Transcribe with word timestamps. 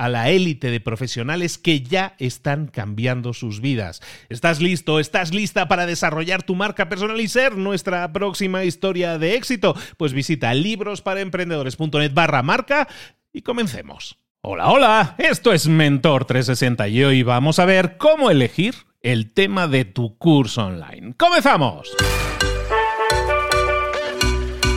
a 0.00 0.08
la 0.08 0.30
élite 0.30 0.70
de 0.70 0.80
profesionales 0.80 1.58
que 1.58 1.82
ya 1.82 2.14
están 2.18 2.68
cambiando 2.68 3.34
sus 3.34 3.60
vidas. 3.60 4.00
¿Estás 4.30 4.62
listo? 4.62 4.98
¿Estás 4.98 5.34
lista 5.34 5.68
para 5.68 5.84
desarrollar 5.84 6.42
tu 6.42 6.54
marca 6.54 6.88
personal 6.88 7.20
y 7.20 7.28
ser 7.28 7.58
nuestra 7.58 8.10
próxima 8.10 8.64
historia 8.64 9.18
de 9.18 9.34
éxito? 9.34 9.76
Pues 9.98 10.14
visita 10.14 10.54
librosparaemprendedores.net 10.54 12.14
barra 12.14 12.42
marca 12.42 12.88
y 13.30 13.42
comencemos. 13.42 14.16
Hola, 14.40 14.70
hola, 14.70 15.16
esto 15.18 15.52
es 15.52 15.68
Mentor 15.68 16.24
360 16.24 16.88
y 16.88 17.04
hoy 17.04 17.22
vamos 17.22 17.58
a 17.58 17.66
ver 17.66 17.98
cómo 17.98 18.30
elegir 18.30 18.76
el 19.02 19.34
tema 19.34 19.68
de 19.68 19.84
tu 19.84 20.16
curso 20.16 20.64
online. 20.64 21.12
¡Comenzamos! 21.18 21.94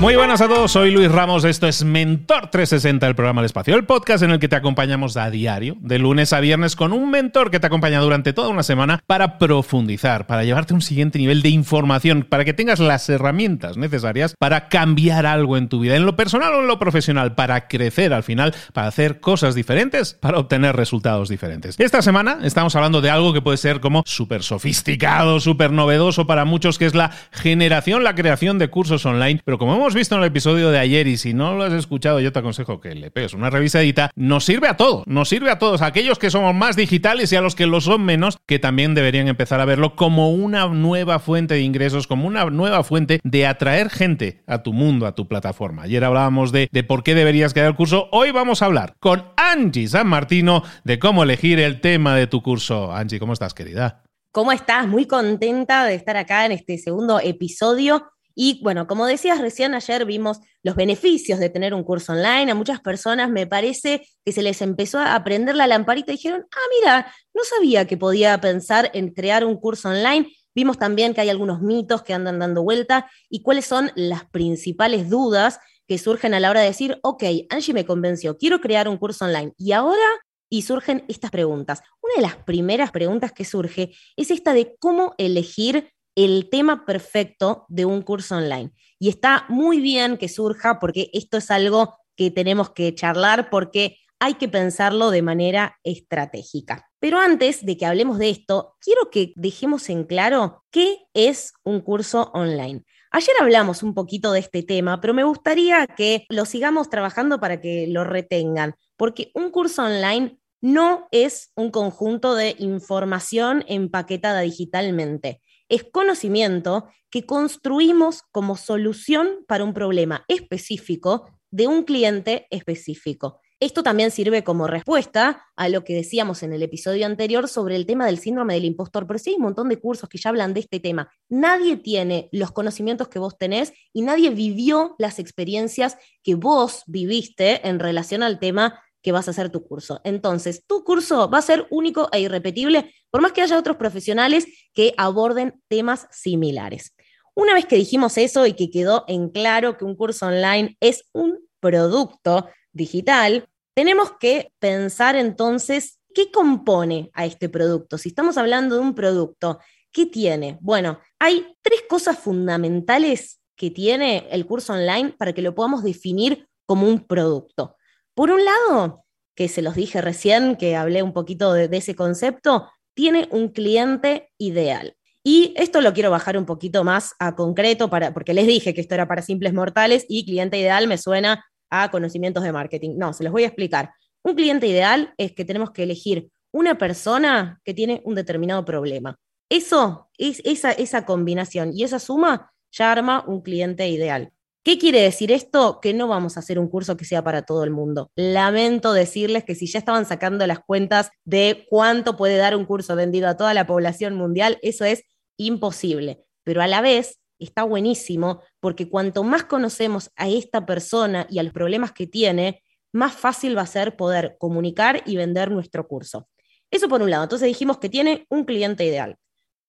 Muy 0.04 0.18
buenas 0.18 0.42
a 0.42 0.50
todos, 0.50 0.70
soy 0.70 0.92
Luis 0.92 1.10
Ramos, 1.10 1.46
esto 1.46 1.66
es 1.66 1.86
Mentor 1.86 2.50
360, 2.50 3.08
el 3.08 3.16
programa 3.16 3.40
del 3.40 3.46
espacio, 3.46 3.74
el 3.74 3.86
podcast 3.86 4.22
en 4.22 4.32
el 4.32 4.40
que 4.40 4.50
te 4.50 4.58
acompañamos 4.58 5.16
a 5.16 5.30
diario, 5.30 5.78
de 5.80 5.98
lunes 5.98 6.34
a 6.34 6.42
viernes, 6.42 6.76
con 6.76 6.92
un 6.92 7.10
mentor 7.10 7.50
que 7.50 7.62
te 7.62 7.68
acompaña 7.68 8.02
durante 8.02 8.34
toda 8.34 8.50
una 8.50 8.64
semana 8.64 9.02
para 9.08 9.38
profundizar, 9.38 10.28
para 10.28 10.44
llevarte 10.44 10.74
a 10.74 10.76
un 10.76 10.82
siguiente 10.82 11.20
nivel 11.20 11.42
de 11.42 11.48
información, 11.48 12.28
para 12.28 12.44
que 12.44 12.52
tengas 12.52 12.82
las 12.82 13.08
herramientas 13.08 13.78
necesarias 13.78 14.36
para 14.38 14.68
cambiar 14.68 15.26
algo 15.26 15.56
en 15.56 15.70
tu 15.70 15.80
vida, 15.80 15.96
en 15.96 16.06
lo 16.06 16.18
personal 16.18 16.54
o 16.54 16.60
en 16.60 16.68
lo 16.68 16.80
profesional, 16.80 17.34
para 17.34 17.70
crecer 17.70 18.14
al 18.14 18.24
final, 18.24 18.54
para 18.74 18.88
hacer 18.88 19.22
cosas 19.22 19.56
diferentes, 19.56 20.16
para 20.16 20.38
obtener 20.38 20.76
resultados 20.76 21.30
diferentes. 21.30 21.80
Esta 21.80 22.02
semana 22.02 22.40
estamos 22.44 22.76
hablando 22.76 23.00
de 23.00 23.10
algo 23.10 23.32
que 23.32 23.42
puede 23.42 23.56
ser 23.56 23.80
como 23.80 24.04
súper 24.06 24.44
sofisticado, 24.44 25.40
súper 25.40 25.72
novedoso 25.72 26.28
para 26.28 26.44
muchos, 26.44 26.78
que 26.78 26.88
es 26.88 26.94
la 26.94 27.12
generación, 27.32 28.04
la 28.04 28.16
creación 28.16 28.60
de 28.60 28.68
cursos 28.68 29.06
online, 29.06 29.40
pero 29.46 29.58
como 29.58 29.76
hemos 29.76 29.93
visto 29.94 30.16
en 30.16 30.22
el 30.22 30.28
episodio 30.28 30.72
de 30.72 30.80
ayer 30.80 31.08
y 31.08 31.18
si 31.18 31.34
no 31.34 31.56
lo 31.56 31.64
has 31.64 31.74
escuchado, 31.74 32.20
yo 32.20 32.32
te 32.32 32.40
aconsejo 32.40 32.80
que 32.80 32.96
le 32.96 33.12
pegues 33.12 33.34
una 33.34 33.50
revisadita. 33.50 34.12
Nos 34.16 34.46
sirve 34.46 34.68
a 34.68 34.78
todos, 34.78 35.06
nos 35.08 35.30
sirve 35.30 35.50
a 35.50 35.60
todos, 35.60 35.82
a 35.82 35.88
aquellos 35.88 36.20
que 36.20 36.30
somos 36.30 36.54
más 36.56 36.76
digitales 36.76 37.32
y 37.32 37.36
a 37.36 37.42
los 37.42 37.56
que 37.56 37.68
lo 37.68 37.82
son 37.82 38.04
menos, 38.04 38.38
que 38.46 38.60
también 38.60 38.96
deberían 38.96 39.28
empezar 39.28 39.60
a 39.60 39.66
verlo 39.66 39.96
como 39.96 40.32
una 40.32 40.68
nueva 40.68 41.20
fuente 41.20 41.56
de 41.56 41.62
ingresos, 41.62 42.08
como 42.08 42.28
una 42.28 42.46
nueva 42.46 42.84
fuente 42.84 43.20
de 43.24 43.48
atraer 43.48 43.90
gente 43.90 44.44
a 44.48 44.64
tu 44.64 44.74
mundo, 44.74 45.06
a 45.06 45.16
tu 45.16 45.28
plataforma. 45.28 45.84
Ayer 45.84 46.04
hablábamos 46.04 46.52
de, 46.52 46.70
de 46.72 46.84
por 46.84 47.04
qué 47.04 47.16
deberías 47.16 47.54
crear 47.54 47.68
el 47.68 47.76
curso. 47.76 48.10
Hoy 48.12 48.32
vamos 48.32 48.62
a 48.62 48.66
hablar 48.66 48.96
con 49.00 49.26
Angie 49.38 49.88
San 49.88 50.08
Martino 50.08 50.64
de 50.84 51.00
cómo 51.00 51.24
elegir 51.24 51.60
el 51.60 51.82
tema 51.82 52.16
de 52.16 52.28
tu 52.28 52.42
curso. 52.42 52.94
Angie, 52.94 53.20
¿cómo 53.20 53.34
estás, 53.34 53.54
querida? 53.54 54.04
¿Cómo 54.32 54.52
estás? 54.52 54.88
Muy 54.88 55.06
contenta 55.06 55.86
de 55.86 55.94
estar 55.94 56.18
acá 56.18 56.48
en 56.48 56.54
este 56.54 56.80
segundo 56.80 57.20
episodio 57.20 58.13
y 58.36 58.62
bueno, 58.64 58.88
como 58.88 59.06
decías 59.06 59.40
recién, 59.40 59.76
ayer 59.76 60.06
vimos 60.06 60.40
los 60.64 60.76
beneficios 60.76 61.40
de 61.40 61.50
tener 61.50 61.74
un 61.74 61.84
curso 61.84 62.14
online. 62.14 62.52
A 62.52 62.56
muchas 62.56 62.80
personas 62.80 63.30
me 63.30 63.46
parece 63.46 64.08
que 64.26 64.32
se 64.32 64.42
les 64.42 64.62
empezó 64.62 65.00
a 65.00 65.24
prender 65.24 65.56
la 65.56 65.68
lamparita 65.68 66.12
y 66.12 66.16
dijeron, 66.16 66.46
ah, 66.52 66.68
mira, 66.80 67.14
no 67.34 67.44
sabía 67.44 67.86
que 67.86 67.98
podía 67.98 68.40
pensar 68.42 68.90
en 68.94 69.14
crear 69.14 69.46
un 69.46 69.58
curso 69.58 69.90
online. 69.90 70.32
Vimos 70.56 70.80
también 70.80 71.14
que 71.14 71.22
hay 71.22 71.30
algunos 71.30 71.62
mitos 71.62 72.02
que 72.02 72.14
andan 72.14 72.40
dando 72.40 72.64
vuelta 72.64 73.10
y 73.30 73.44
cuáles 73.44 73.66
son 73.66 73.92
las 73.96 74.26
principales 74.26 75.10
dudas 75.10 75.60
que 75.88 75.98
surgen 75.98 76.34
a 76.34 76.40
la 76.40 76.50
hora 76.50 76.62
de 76.62 76.68
decir, 76.68 77.00
ok, 77.04 77.24
Angie 77.50 77.74
me 77.74 77.86
convenció, 77.86 78.38
quiero 78.38 78.62
crear 78.62 78.88
un 78.88 78.98
curso 78.98 79.26
online. 79.26 79.54
Y 79.58 79.74
ahora, 79.74 80.06
y 80.50 80.62
surgen 80.62 81.04
estas 81.08 81.32
preguntas. 81.32 81.82
Una 82.02 82.16
de 82.16 82.22
las 82.22 82.36
primeras 82.44 82.92
preguntas 82.92 83.32
que 83.32 83.46
surge 83.46 83.96
es 84.16 84.32
esta 84.32 84.54
de 84.54 84.76
cómo 84.80 85.14
elegir 85.18 85.93
el 86.16 86.50
tema 86.50 86.86
perfecto 86.86 87.66
de 87.70 87.86
un 87.86 88.02
curso 88.02 88.36
online. 88.38 88.72
Y 89.00 89.10
está 89.10 89.46
muy 89.50 89.80
bien 89.80 90.18
que 90.18 90.30
surja 90.30 90.80
porque 90.80 91.10
esto 91.14 91.38
es 91.38 91.52
algo 91.52 91.98
que 92.16 92.32
tenemos 92.32 92.72
que 92.72 92.94
charlar 92.94 93.50
porque 93.50 93.98
hay 94.20 94.36
que 94.36 94.48
pensarlo 94.48 95.12
de 95.12 95.22
manera 95.22 95.78
estratégica. 95.84 96.90
Pero 97.00 97.20
antes 97.20 97.66
de 97.66 97.76
que 97.76 97.86
hablemos 97.86 98.20
de 98.20 98.30
esto, 98.30 98.76
quiero 98.80 99.10
que 99.10 99.34
dejemos 99.36 99.90
en 99.90 100.06
claro 100.06 100.64
qué 100.72 101.00
es 101.14 101.52
un 101.64 101.82
curso 101.82 102.32
online. 102.34 102.84
Ayer 103.12 103.36
hablamos 103.42 103.84
un 103.84 103.94
poquito 103.94 104.32
de 104.32 104.40
este 104.40 104.64
tema, 104.64 105.02
pero 105.02 105.14
me 105.14 105.26
gustaría 105.26 105.86
que 105.88 106.26
lo 106.30 106.46
sigamos 106.46 106.90
trabajando 106.90 107.40
para 107.40 107.60
que 107.60 107.88
lo 107.88 108.06
retengan, 108.06 108.76
porque 108.96 109.30
un 109.36 109.52
curso 109.52 109.84
online 109.84 110.38
no 110.62 111.10
es 111.12 111.52
un 111.56 111.70
conjunto 111.70 112.34
de 112.36 112.56
información 112.58 113.66
empaquetada 113.68 114.40
digitalmente 114.40 115.42
es 115.74 115.84
conocimiento 115.84 116.88
que 117.10 117.26
construimos 117.26 118.22
como 118.32 118.58
solución 118.58 119.44
para 119.48 119.64
un 119.64 119.74
problema 119.74 120.24
específico 120.28 121.28
de 121.50 121.68
un 121.68 121.84
cliente 121.84 122.48
específico. 122.52 123.40
Esto 123.60 123.82
también 123.82 124.12
sirve 124.12 124.44
como 124.44 124.68
respuesta 124.68 125.46
a 125.56 125.70
lo 125.70 125.84
que 125.84 125.96
decíamos 125.96 126.44
en 126.44 126.54
el 126.54 126.62
episodio 126.64 127.06
anterior 127.06 127.48
sobre 127.48 127.76
el 127.76 127.86
tema 127.86 128.06
del 128.06 128.20
síndrome 128.20 128.54
del 128.56 128.66
impostor, 128.66 129.08
pero 129.08 129.18
sí 129.18 129.32
hay 129.32 129.38
un 129.38 129.44
montón 129.44 129.70
de 129.70 129.80
cursos 129.80 130.10
que 130.10 130.18
ya 130.18 130.30
hablan 130.30 130.54
de 130.54 130.60
este 130.60 130.80
tema. 130.80 131.10
Nadie 131.30 131.78
tiene 131.78 132.30
los 132.32 132.52
conocimientos 132.52 133.08
que 133.08 133.20
vos 133.20 133.38
tenés 133.38 133.74
y 133.94 134.02
nadie 134.02 134.30
vivió 134.30 134.96
las 135.00 135.18
experiencias 135.18 135.98
que 136.24 136.36
vos 136.36 136.84
viviste 136.88 137.68
en 137.68 137.80
relación 137.80 138.22
al 138.22 138.38
tema 138.38 138.83
que 139.04 139.12
vas 139.12 139.28
a 139.28 139.32
hacer 139.32 139.52
tu 139.52 139.68
curso. 139.68 140.02
Entonces, 140.04 140.64
tu 140.66 140.84
curso 140.84 141.30
va 141.30 141.38
a 141.40 141.44
ser 141.44 141.68
único 141.70 142.10
e 142.12 142.22
irrepetible, 142.22 142.92
por 143.12 143.22
más 143.22 143.34
que 143.34 143.42
haya 143.42 143.60
otros 143.60 143.78
profesionales 143.78 144.48
que 144.74 144.94
aborden 144.98 145.62
temas 145.68 146.08
similares. 146.10 146.96
Una 147.36 147.54
vez 147.54 147.66
que 147.66 147.76
dijimos 147.76 148.18
eso 148.18 148.46
y 148.46 148.54
que 148.54 148.72
quedó 148.72 149.04
en 149.08 149.30
claro 149.30 149.78
que 149.78 149.86
un 149.86 149.96
curso 149.96 150.28
online 150.28 150.78
es 150.80 151.04
un 151.12 151.40
producto 151.60 152.48
digital, 152.72 153.46
tenemos 153.76 154.14
que 154.20 154.52
pensar 154.60 155.16
entonces 155.16 156.00
qué 156.14 156.32
compone 156.32 157.10
a 157.14 157.26
este 157.26 157.50
producto. 157.50 157.98
Si 157.98 158.10
estamos 158.10 158.38
hablando 158.38 158.76
de 158.76 158.82
un 158.82 158.96
producto, 158.96 159.60
¿qué 159.92 160.06
tiene? 160.06 160.58
Bueno, 160.62 161.00
hay 161.20 161.56
tres 161.62 161.82
cosas 161.90 162.20
fundamentales 162.20 163.42
que 163.56 163.72
tiene 163.72 164.28
el 164.32 164.46
curso 164.46 164.74
online 164.74 165.14
para 165.18 165.34
que 165.34 165.42
lo 165.42 165.56
podamos 165.56 165.84
definir 165.84 166.48
como 166.66 166.88
un 166.88 167.06
producto. 167.06 167.76
Por 168.16 168.32
un 168.32 168.44
lado, 168.46 169.06
que 169.36 169.48
se 169.48 169.62
los 169.62 169.76
dije 169.76 170.02
recién, 170.02 170.56
que 170.56 170.76
hablé 170.76 171.02
un 171.02 171.14
poquito 171.14 171.54
de, 171.54 171.70
ese 171.76 171.96
concepto, 171.96 172.70
tiene 172.94 173.28
un 173.32 173.50
cliente 173.50 174.32
ideal. 174.38 174.96
Y 175.24 175.54
esto 175.58 175.82
lo 175.82 175.94
quiero 175.94 176.12
bajar 176.12 176.38
un 176.38 176.46
poquito 176.46 176.84
más 176.84 177.16
a 177.18 177.36
concreto, 177.36 177.90
para, 177.90 178.14
porque 178.14 178.34
les 178.34 178.46
dije 178.46 178.74
que 178.74 178.82
esto 178.82 178.94
era 178.94 179.08
para 179.08 179.22
simples 179.22 179.54
mortales 179.54 180.06
y 180.08 180.26
cliente 180.26 180.58
ideal 180.58 180.88
me 180.88 180.98
suena 180.98 181.46
a 181.70 181.90
conocimientos 181.90 182.44
de 182.44 182.52
marketing. 182.52 182.96
No, 182.98 183.14
se 183.14 183.24
los 183.24 183.32
voy 183.34 183.44
a 183.44 183.48
explicar. 183.48 183.92
Un 184.22 184.36
cliente 184.36 184.68
ideal 184.68 185.14
es 185.18 185.34
que 185.34 185.46
tenemos 185.46 185.72
que 185.72 185.84
elegir 185.84 186.30
una 186.52 186.78
persona 186.78 187.60
que 187.64 187.74
tiene 187.74 188.02
un 188.06 188.16
determinado 188.16 188.64
problema. 188.64 189.18
Eso, 189.50 190.10
es, 190.18 190.42
esa, 190.46 190.72
esa 190.72 191.06
combinación 191.06 191.72
y 191.74 191.84
esa 191.84 192.00
suma 192.00 192.52
ya 192.72 192.92
arma 192.92 193.24
un 193.28 193.42
cliente 193.42 193.88
ideal. 193.88 194.32
¿Qué 194.64 194.78
quiere 194.78 195.02
decir 195.02 195.30
esto? 195.34 195.80
Que 195.82 195.94
no 195.94 196.08
vamos 196.08 196.38
a 196.38 196.40
hacer 196.40 196.58
un 196.58 196.70
curso 196.70 196.96
que 196.96 197.04
sea 197.04 197.22
para 197.22 197.42
todo 197.42 197.66
el 197.66 197.72
mundo. 197.72 198.12
Lamento 198.16 198.94
decirles 198.94 199.44
que 199.44 199.56
si 199.56 199.68
ya 199.68 199.78
estaban 199.78 200.06
sacando 200.06 200.48
las 200.48 200.60
cuentas 200.60 201.12
de 201.26 201.66
cuánto 201.70 202.16
puede 202.16 202.38
dar 202.38 202.56
un 202.56 202.66
curso 202.66 202.96
vendido 202.96 203.28
a 203.28 203.36
toda 203.36 203.54
la 203.54 203.68
población 203.68 204.16
mundial, 204.16 204.60
eso 204.62 204.86
es 204.86 205.04
imposible. 205.36 206.24
Pero 206.46 206.62
a 206.62 206.68
la 206.68 206.80
vez 206.80 207.20
está 207.40 207.64
buenísimo 207.64 208.42
porque 208.62 208.88
cuanto 208.88 209.26
más 209.26 209.44
conocemos 209.44 210.12
a 210.16 210.30
esta 210.30 210.66
persona 210.66 211.28
y 211.30 211.40
a 211.40 211.44
los 211.44 211.52
problemas 211.52 211.92
que 211.92 212.08
tiene, 212.08 212.64
más 212.94 213.14
fácil 213.14 213.58
va 213.58 213.64
a 213.64 213.68
ser 213.68 213.98
poder 213.98 214.38
comunicar 214.40 215.04
y 215.06 215.18
vender 215.18 215.52
nuestro 215.52 215.90
curso. 215.90 216.30
Eso 216.72 216.88
por 216.88 217.02
un 217.02 217.10
lado. 217.10 217.24
Entonces 217.24 217.48
dijimos 217.48 217.80
que 217.80 217.90
tiene 217.90 218.26
un 218.30 218.46
cliente 218.46 218.86
ideal. 218.86 219.18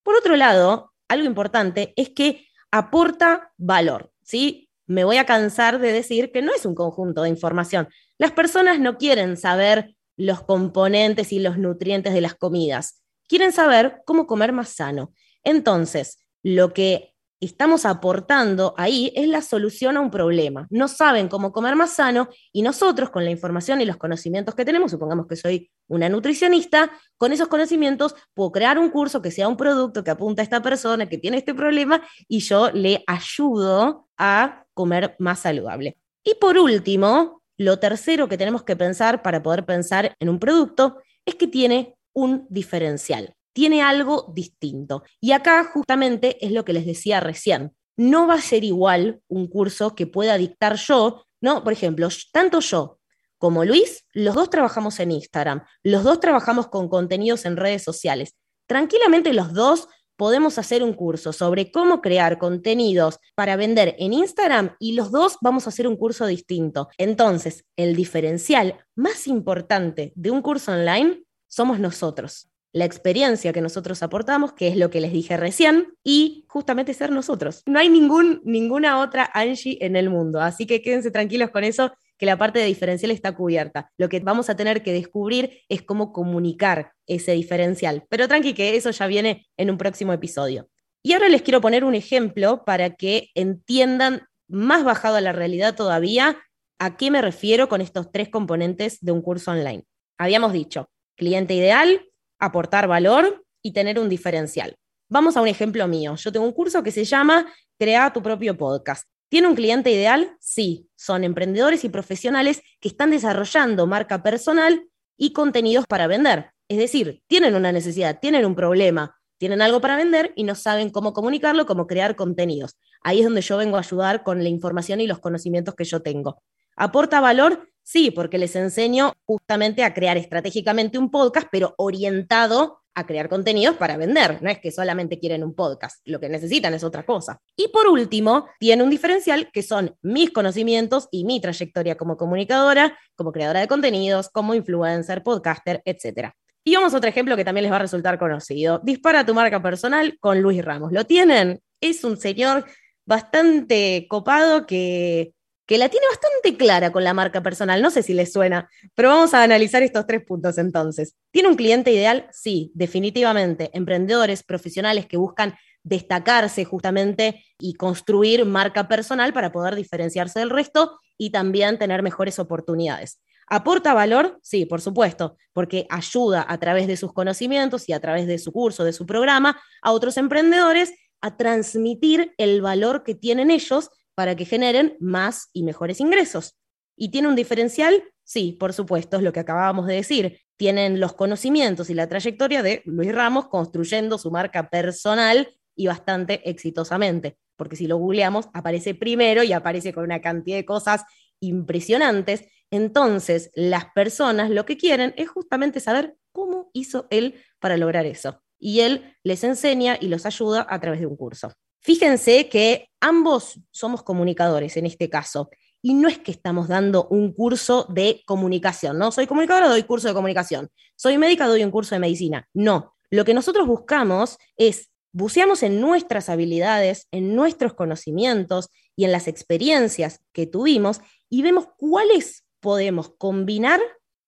Por 0.03 0.15
otro 0.15 0.37
lado, 0.37 0.93
algo 1.09 1.25
importante 1.25 1.93
es 1.97 2.11
que 2.11 2.47
aporta 2.71 3.51
valor, 3.57 4.13
¿sí? 4.21 4.69
Me 4.87 5.03
voy 5.03 5.17
a 5.17 5.25
cansar 5.25 5.79
de 5.79 5.91
decir 5.91 6.31
que 6.31 6.41
no 6.41 6.53
es 6.53 6.65
un 6.65 6.75
conjunto 6.75 7.23
de 7.23 7.29
información. 7.29 7.87
Las 8.17 8.31
personas 8.31 8.79
no 8.79 8.97
quieren 8.97 9.37
saber 9.37 9.95
los 10.17 10.43
componentes 10.43 11.31
y 11.33 11.39
los 11.39 11.57
nutrientes 11.57 12.13
de 12.13 12.21
las 12.21 12.35
comidas, 12.35 13.03
quieren 13.27 13.51
saber 13.51 14.01
cómo 14.05 14.27
comer 14.27 14.53
más 14.53 14.69
sano. 14.69 15.13
Entonces, 15.43 16.19
lo 16.43 16.73
que 16.73 17.15
estamos 17.41 17.85
aportando 17.85 18.73
ahí 18.77 19.11
es 19.15 19.27
la 19.27 19.41
solución 19.41 19.97
a 19.97 20.01
un 20.01 20.09
problema. 20.09 20.67
No 20.69 20.87
saben 20.87 21.27
cómo 21.27 21.51
comer 21.51 21.75
más 21.75 21.91
sano 21.91 22.29
y 22.51 22.61
nosotros 22.61 23.09
con 23.09 23.25
la 23.25 23.31
información 23.31 23.81
y 23.81 23.85
los 23.85 23.97
conocimientos 23.97 24.55
que 24.55 24.65
tenemos, 24.65 24.91
supongamos 24.91 25.27
que 25.27 25.35
soy 25.35 25.69
una 25.87 26.09
nutricionista, 26.09 26.91
con 27.17 27.33
esos 27.33 27.47
conocimientos 27.47 28.15
puedo 28.33 28.51
crear 28.51 28.79
un 28.79 28.89
curso 28.89 29.21
que 29.21 29.31
sea 29.31 29.47
un 29.47 29.57
producto 29.57 30.03
que 30.03 30.11
apunta 30.11 30.41
a 30.41 30.43
esta 30.43 30.61
persona 30.61 31.07
que 31.07 31.17
tiene 31.17 31.37
este 31.37 31.53
problema 31.53 32.01
y 32.27 32.39
yo 32.39 32.71
le 32.71 33.03
ayudo 33.05 34.04
a 34.17 34.65
comer 34.73 35.15
más 35.19 35.39
saludable. 35.39 35.97
Y 36.23 36.35
por 36.35 36.57
último, 36.57 37.41
lo 37.57 37.79
tercero 37.79 38.27
que 38.27 38.37
tenemos 38.37 38.63
que 38.63 38.75
pensar 38.75 39.21
para 39.21 39.41
poder 39.41 39.65
pensar 39.65 40.15
en 40.19 40.29
un 40.29 40.39
producto 40.39 40.97
es 41.25 41.35
que 41.35 41.47
tiene 41.47 41.95
un 42.13 42.45
diferencial 42.49 43.35
tiene 43.55 43.81
algo 43.81 44.33
distinto. 44.35 45.03
Y 45.21 45.31
acá 45.31 45.63
justamente 45.63 46.45
es 46.45 46.51
lo 46.51 46.65
que 46.65 46.73
les 46.73 46.85
decía 46.85 47.21
recién. 47.21 47.73
No 47.95 48.27
va 48.27 48.33
a 48.33 48.41
ser 48.41 48.65
igual 48.65 49.21
un 49.29 49.47
curso 49.47 49.95
que 49.95 50.05
pueda 50.05 50.37
dictar 50.37 50.75
yo, 50.75 51.23
¿no? 51.39 51.63
Por 51.63 51.71
ejemplo, 51.71 52.09
tanto 52.33 52.59
yo 52.59 52.99
como 53.37 53.63
Luis, 53.63 54.05
los 54.11 54.35
dos 54.35 54.49
trabajamos 54.49 54.99
en 54.99 55.11
Instagram, 55.11 55.63
los 55.83 56.03
dos 56.03 56.19
trabajamos 56.19 56.67
con 56.67 56.89
contenidos 56.89 57.45
en 57.45 57.55
redes 57.55 57.81
sociales. 57.81 58.35
Tranquilamente 58.67 59.31
los 59.33 59.53
dos 59.53 59.87
podemos 60.17 60.57
hacer 60.57 60.83
un 60.83 60.93
curso 60.93 61.33
sobre 61.33 61.71
cómo 61.71 62.01
crear 62.01 62.37
contenidos 62.37 63.19
para 63.35 63.55
vender 63.55 63.95
en 63.99 64.13
Instagram 64.13 64.75
y 64.79 64.93
los 64.93 65.11
dos 65.11 65.37
vamos 65.41 65.65
a 65.65 65.69
hacer 65.69 65.87
un 65.87 65.97
curso 65.97 66.25
distinto. 66.25 66.89
Entonces, 66.97 67.65
el 67.75 67.95
diferencial 67.95 68.75
más 68.95 69.27
importante 69.27 70.13
de 70.15 70.31
un 70.31 70.41
curso 70.41 70.71
online 70.71 71.23
somos 71.47 71.79
nosotros 71.79 72.49
la 72.75 72.83
experiencia 72.83 73.53
que 73.53 73.61
nosotros 73.61 74.03
aportamos, 74.03 74.51
que 74.51 74.67
es 74.67 74.75
lo 74.75 74.89
que 74.89 74.99
les 74.99 75.13
dije 75.13 75.37
recién, 75.37 75.93
y 76.03 76.43
justamente 76.49 76.93
ser 76.93 77.09
nosotros. 77.09 77.63
No 77.65 77.79
hay 77.79 77.87
ningún, 77.87 78.41
ninguna 78.43 78.99
otra 78.99 79.31
Angie 79.33 79.77
en 79.79 79.95
el 79.95 80.09
mundo, 80.09 80.41
así 80.41 80.65
que 80.65 80.81
quédense 80.81 81.09
tranquilos 81.09 81.51
con 81.51 81.63
eso, 81.63 81.93
que 82.17 82.25
la 82.25 82.37
parte 82.37 82.59
de 82.59 82.65
diferencial 82.65 83.11
está 83.11 83.35
cubierta. 83.35 83.91
Lo 83.97 84.09
que 84.09 84.19
vamos 84.19 84.49
a 84.49 84.55
tener 84.55 84.83
que 84.83 84.93
descubrir 84.93 85.61
es 85.69 85.81
cómo 85.81 86.13
comunicar 86.13 86.93
ese 87.07 87.33
diferencial. 87.33 88.05
Pero 88.09 88.27
tranqui 88.27 88.53
que 88.53 88.75
eso 88.75 88.91
ya 88.91 89.07
viene 89.07 89.47
en 89.57 89.69
un 89.69 89.77
próximo 89.77 90.13
episodio. 90.13 90.67
Y 91.03 91.13
ahora 91.13 91.29
les 91.29 91.41
quiero 91.41 91.61
poner 91.61 91.83
un 91.83 91.93
ejemplo 91.93 92.63
para 92.65 92.95
que 92.95 93.29
entiendan 93.35 94.23
más 94.47 94.83
bajado 94.83 95.17
a 95.17 95.21
la 95.21 95.33
realidad 95.33 95.75
todavía 95.75 96.37
a 96.79 96.97
qué 96.97 97.11
me 97.11 97.21
refiero 97.21 97.69
con 97.69 97.81
estos 97.81 98.11
tres 98.11 98.29
componentes 98.29 98.99
de 99.01 99.11
un 99.11 99.21
curso 99.21 99.51
online. 99.51 99.85
Habíamos 100.17 100.53
dicho, 100.53 100.89
cliente 101.15 101.53
ideal, 101.53 102.09
aportar 102.39 102.87
valor 102.87 103.45
y 103.61 103.73
tener 103.73 103.99
un 103.99 104.09
diferencial. 104.09 104.75
Vamos 105.09 105.37
a 105.37 105.41
un 105.41 105.47
ejemplo 105.47 105.87
mío. 105.87 106.15
Yo 106.15 106.31
tengo 106.31 106.45
un 106.45 106.51
curso 106.53 106.83
que 106.83 106.91
se 106.91 107.05
llama 107.05 107.45
Crea 107.77 108.11
tu 108.11 108.21
propio 108.21 108.57
podcast. 108.57 109.07
¿Tiene 109.29 109.47
un 109.47 109.55
cliente 109.55 109.91
ideal? 109.91 110.37
Sí, 110.39 110.89
son 110.95 111.23
emprendedores 111.23 111.83
y 111.83 111.89
profesionales 111.89 112.61
que 112.79 112.87
están 112.87 113.11
desarrollando 113.11 113.87
marca 113.87 114.23
personal 114.23 114.87
y 115.17 115.33
contenidos 115.33 115.85
para 115.87 116.07
vender. 116.07 116.51
Es 116.67 116.77
decir, 116.77 117.23
tienen 117.27 117.55
una 117.55 117.71
necesidad, 117.71 118.19
tienen 118.19 118.45
un 118.45 118.55
problema, 118.55 119.15
tienen 119.37 119.61
algo 119.61 119.81
para 119.81 119.97
vender 119.97 120.31
y 120.35 120.43
no 120.43 120.55
saben 120.55 120.89
cómo 120.89 121.13
comunicarlo, 121.13 121.65
cómo 121.65 121.87
crear 121.87 122.15
contenidos. 122.15 122.77
Ahí 123.01 123.19
es 123.19 123.25
donde 123.25 123.41
yo 123.41 123.57
vengo 123.57 123.77
a 123.77 123.81
ayudar 123.81 124.23
con 124.23 124.41
la 124.41 124.49
información 124.49 125.01
y 125.01 125.07
los 125.07 125.19
conocimientos 125.19 125.75
que 125.75 125.83
yo 125.83 126.01
tengo. 126.01 126.41
¿Aporta 126.75 127.19
valor? 127.21 127.69
Sí, 127.83 128.11
porque 128.11 128.37
les 128.37 128.55
enseño 128.55 129.13
justamente 129.25 129.83
a 129.83 129.93
crear 129.93 130.17
estratégicamente 130.17 130.97
un 130.97 131.11
podcast, 131.11 131.47
pero 131.51 131.75
orientado 131.77 132.79
a 132.95 133.05
crear 133.05 133.29
contenidos 133.29 133.75
para 133.75 133.97
vender. 133.97 134.41
No 134.41 134.49
es 134.49 134.59
que 134.59 134.71
solamente 134.71 135.19
quieren 135.19 135.43
un 135.43 135.53
podcast, 135.53 136.01
lo 136.05 136.19
que 136.19 136.29
necesitan 136.29 136.73
es 136.73 136.83
otra 136.83 137.05
cosa. 137.05 137.39
Y 137.55 137.67
por 137.67 137.87
último, 137.87 138.47
tiene 138.59 138.81
un 138.83 138.89
diferencial 138.89 139.51
que 139.51 139.61
son 139.61 139.95
mis 140.01 140.31
conocimientos 140.31 141.07
y 141.11 141.25
mi 141.25 141.39
trayectoria 141.39 141.95
como 141.95 142.17
comunicadora, 142.17 142.97
como 143.15 143.31
creadora 143.31 143.59
de 143.59 143.67
contenidos, 143.67 144.29
como 144.29 144.55
influencer, 144.55 145.21
podcaster, 145.21 145.81
etc. 145.85 146.31
Y 146.63 146.75
vamos 146.75 146.93
a 146.93 146.97
otro 146.97 147.09
ejemplo 147.09 147.35
que 147.35 147.45
también 147.45 147.63
les 147.63 147.71
va 147.71 147.75
a 147.75 147.79
resultar 147.79 148.17
conocido. 148.17 148.81
Dispara 148.83 149.25
tu 149.25 149.35
marca 149.35 149.61
personal 149.61 150.17
con 150.19 150.41
Luis 150.41 150.65
Ramos. 150.65 150.91
¿Lo 150.91 151.05
tienen? 151.05 151.61
Es 151.79 152.03
un 152.03 152.17
señor 152.17 152.65
bastante 153.05 154.07
copado 154.09 154.65
que 154.65 155.34
que 155.65 155.77
la 155.77 155.89
tiene 155.89 156.05
bastante 156.07 156.57
clara 156.57 156.91
con 156.91 157.03
la 157.03 157.13
marca 157.13 157.41
personal. 157.41 157.81
No 157.81 157.89
sé 157.89 158.03
si 158.03 158.13
les 158.13 158.31
suena, 158.31 158.69
pero 158.93 159.09
vamos 159.09 159.33
a 159.33 159.43
analizar 159.43 159.83
estos 159.83 160.05
tres 160.05 160.23
puntos 160.23 160.57
entonces. 160.57 161.15
¿Tiene 161.31 161.49
un 161.49 161.55
cliente 161.55 161.91
ideal? 161.91 162.27
Sí, 162.31 162.71
definitivamente. 162.75 163.71
Emprendedores, 163.73 164.43
profesionales 164.43 165.05
que 165.07 165.17
buscan 165.17 165.55
destacarse 165.83 166.65
justamente 166.65 167.45
y 167.59 167.75
construir 167.75 168.45
marca 168.45 168.87
personal 168.87 169.33
para 169.33 169.51
poder 169.51 169.75
diferenciarse 169.75 170.39
del 170.39 170.49
resto 170.49 170.99
y 171.17 171.29
también 171.29 171.77
tener 171.77 172.01
mejores 172.01 172.39
oportunidades. 172.39 173.21
¿Aporta 173.47 173.93
valor? 173.93 174.39
Sí, 174.41 174.65
por 174.65 174.81
supuesto, 174.81 175.37
porque 175.53 175.85
ayuda 175.89 176.43
a 176.47 176.57
través 176.57 176.87
de 176.87 176.97
sus 176.97 177.13
conocimientos 177.13 177.87
y 177.87 177.93
a 177.93 177.99
través 177.99 178.25
de 178.25 178.39
su 178.39 178.51
curso, 178.51 178.83
de 178.83 178.93
su 178.93 179.05
programa, 179.05 179.61
a 179.83 179.91
otros 179.91 180.17
emprendedores 180.17 180.93
a 181.21 181.37
transmitir 181.37 182.33
el 182.37 182.61
valor 182.61 183.03
que 183.03 183.13
tienen 183.13 183.51
ellos 183.51 183.89
para 184.15 184.35
que 184.35 184.45
generen 184.45 184.97
más 184.99 185.49
y 185.53 185.63
mejores 185.63 185.99
ingresos. 185.99 186.55
¿Y 186.95 187.09
tiene 187.09 187.27
un 187.27 187.35
diferencial? 187.35 188.03
Sí, 188.23 188.53
por 188.53 188.73
supuesto, 188.73 189.17
es 189.17 189.23
lo 189.23 189.33
que 189.33 189.41
acabábamos 189.41 189.85
de 189.85 189.95
decir. 189.95 190.39
Tienen 190.57 190.99
los 190.99 191.13
conocimientos 191.13 191.89
y 191.89 191.93
la 191.93 192.07
trayectoria 192.07 192.63
de 192.63 192.81
Luis 192.85 193.13
Ramos 193.13 193.47
construyendo 193.47 194.17
su 194.17 194.31
marca 194.31 194.69
personal 194.69 195.49
y 195.75 195.87
bastante 195.87 196.49
exitosamente, 196.49 197.37
porque 197.57 197.75
si 197.75 197.87
lo 197.87 197.97
googleamos 197.97 198.47
aparece 198.53 198.95
primero 198.95 199.43
y 199.43 199.51
aparece 199.51 199.93
con 199.93 200.05
una 200.05 200.21
cantidad 200.21 200.57
de 200.57 200.65
cosas 200.65 201.03
impresionantes. 201.41 202.45
Entonces, 202.71 203.51
las 203.53 203.85
personas 203.93 204.49
lo 204.49 204.65
que 204.65 204.77
quieren 204.77 205.13
es 205.17 205.29
justamente 205.29 205.79
saber 205.81 206.17
cómo 206.31 206.69
hizo 206.73 207.07
él 207.09 207.35
para 207.59 207.77
lograr 207.77 208.05
eso. 208.05 208.41
Y 208.57 208.79
él 208.79 209.15
les 209.23 209.43
enseña 209.43 209.97
y 209.99 210.07
los 210.07 210.25
ayuda 210.25 210.65
a 210.69 210.79
través 210.79 211.01
de 211.01 211.05
un 211.05 211.17
curso. 211.17 211.51
Fíjense 211.85 212.49
que 212.49 212.89
ambos 212.99 213.59
somos 213.69 214.01
comunicadores 214.01 214.75
en 214.75 214.87
este 214.87 215.07
caso. 215.07 215.51
Y 215.83 215.93
no 215.93 216.07
es 216.07 216.17
que 216.17 216.31
estamos 216.31 216.67
dando 216.67 217.07
un 217.11 217.31
curso 217.31 217.85
de 217.89 218.23
comunicación, 218.25 218.97
¿no? 218.97 219.11
Soy 219.11 219.27
comunicadora, 219.27 219.69
doy 219.69 219.83
curso 219.83 220.07
de 220.07 220.15
comunicación. 220.15 220.71
Soy 220.95 221.19
médica, 221.19 221.45
doy 221.45 221.63
un 221.63 221.69
curso 221.69 221.93
de 221.93 221.99
medicina. 221.99 222.49
No. 222.55 222.95
Lo 223.11 223.23
que 223.23 223.35
nosotros 223.35 223.67
buscamos 223.67 224.39
es, 224.57 224.89
buceamos 225.11 225.61
en 225.61 225.79
nuestras 225.79 226.27
habilidades, 226.27 227.07
en 227.11 227.35
nuestros 227.35 227.75
conocimientos 227.75 228.71
y 228.95 229.05
en 229.05 229.11
las 229.11 229.27
experiencias 229.27 230.21
que 230.33 230.47
tuvimos 230.47 231.01
y 231.29 231.43
vemos 231.43 231.67
cuáles 231.77 232.45
podemos 232.61 233.11
combinar 233.15 233.79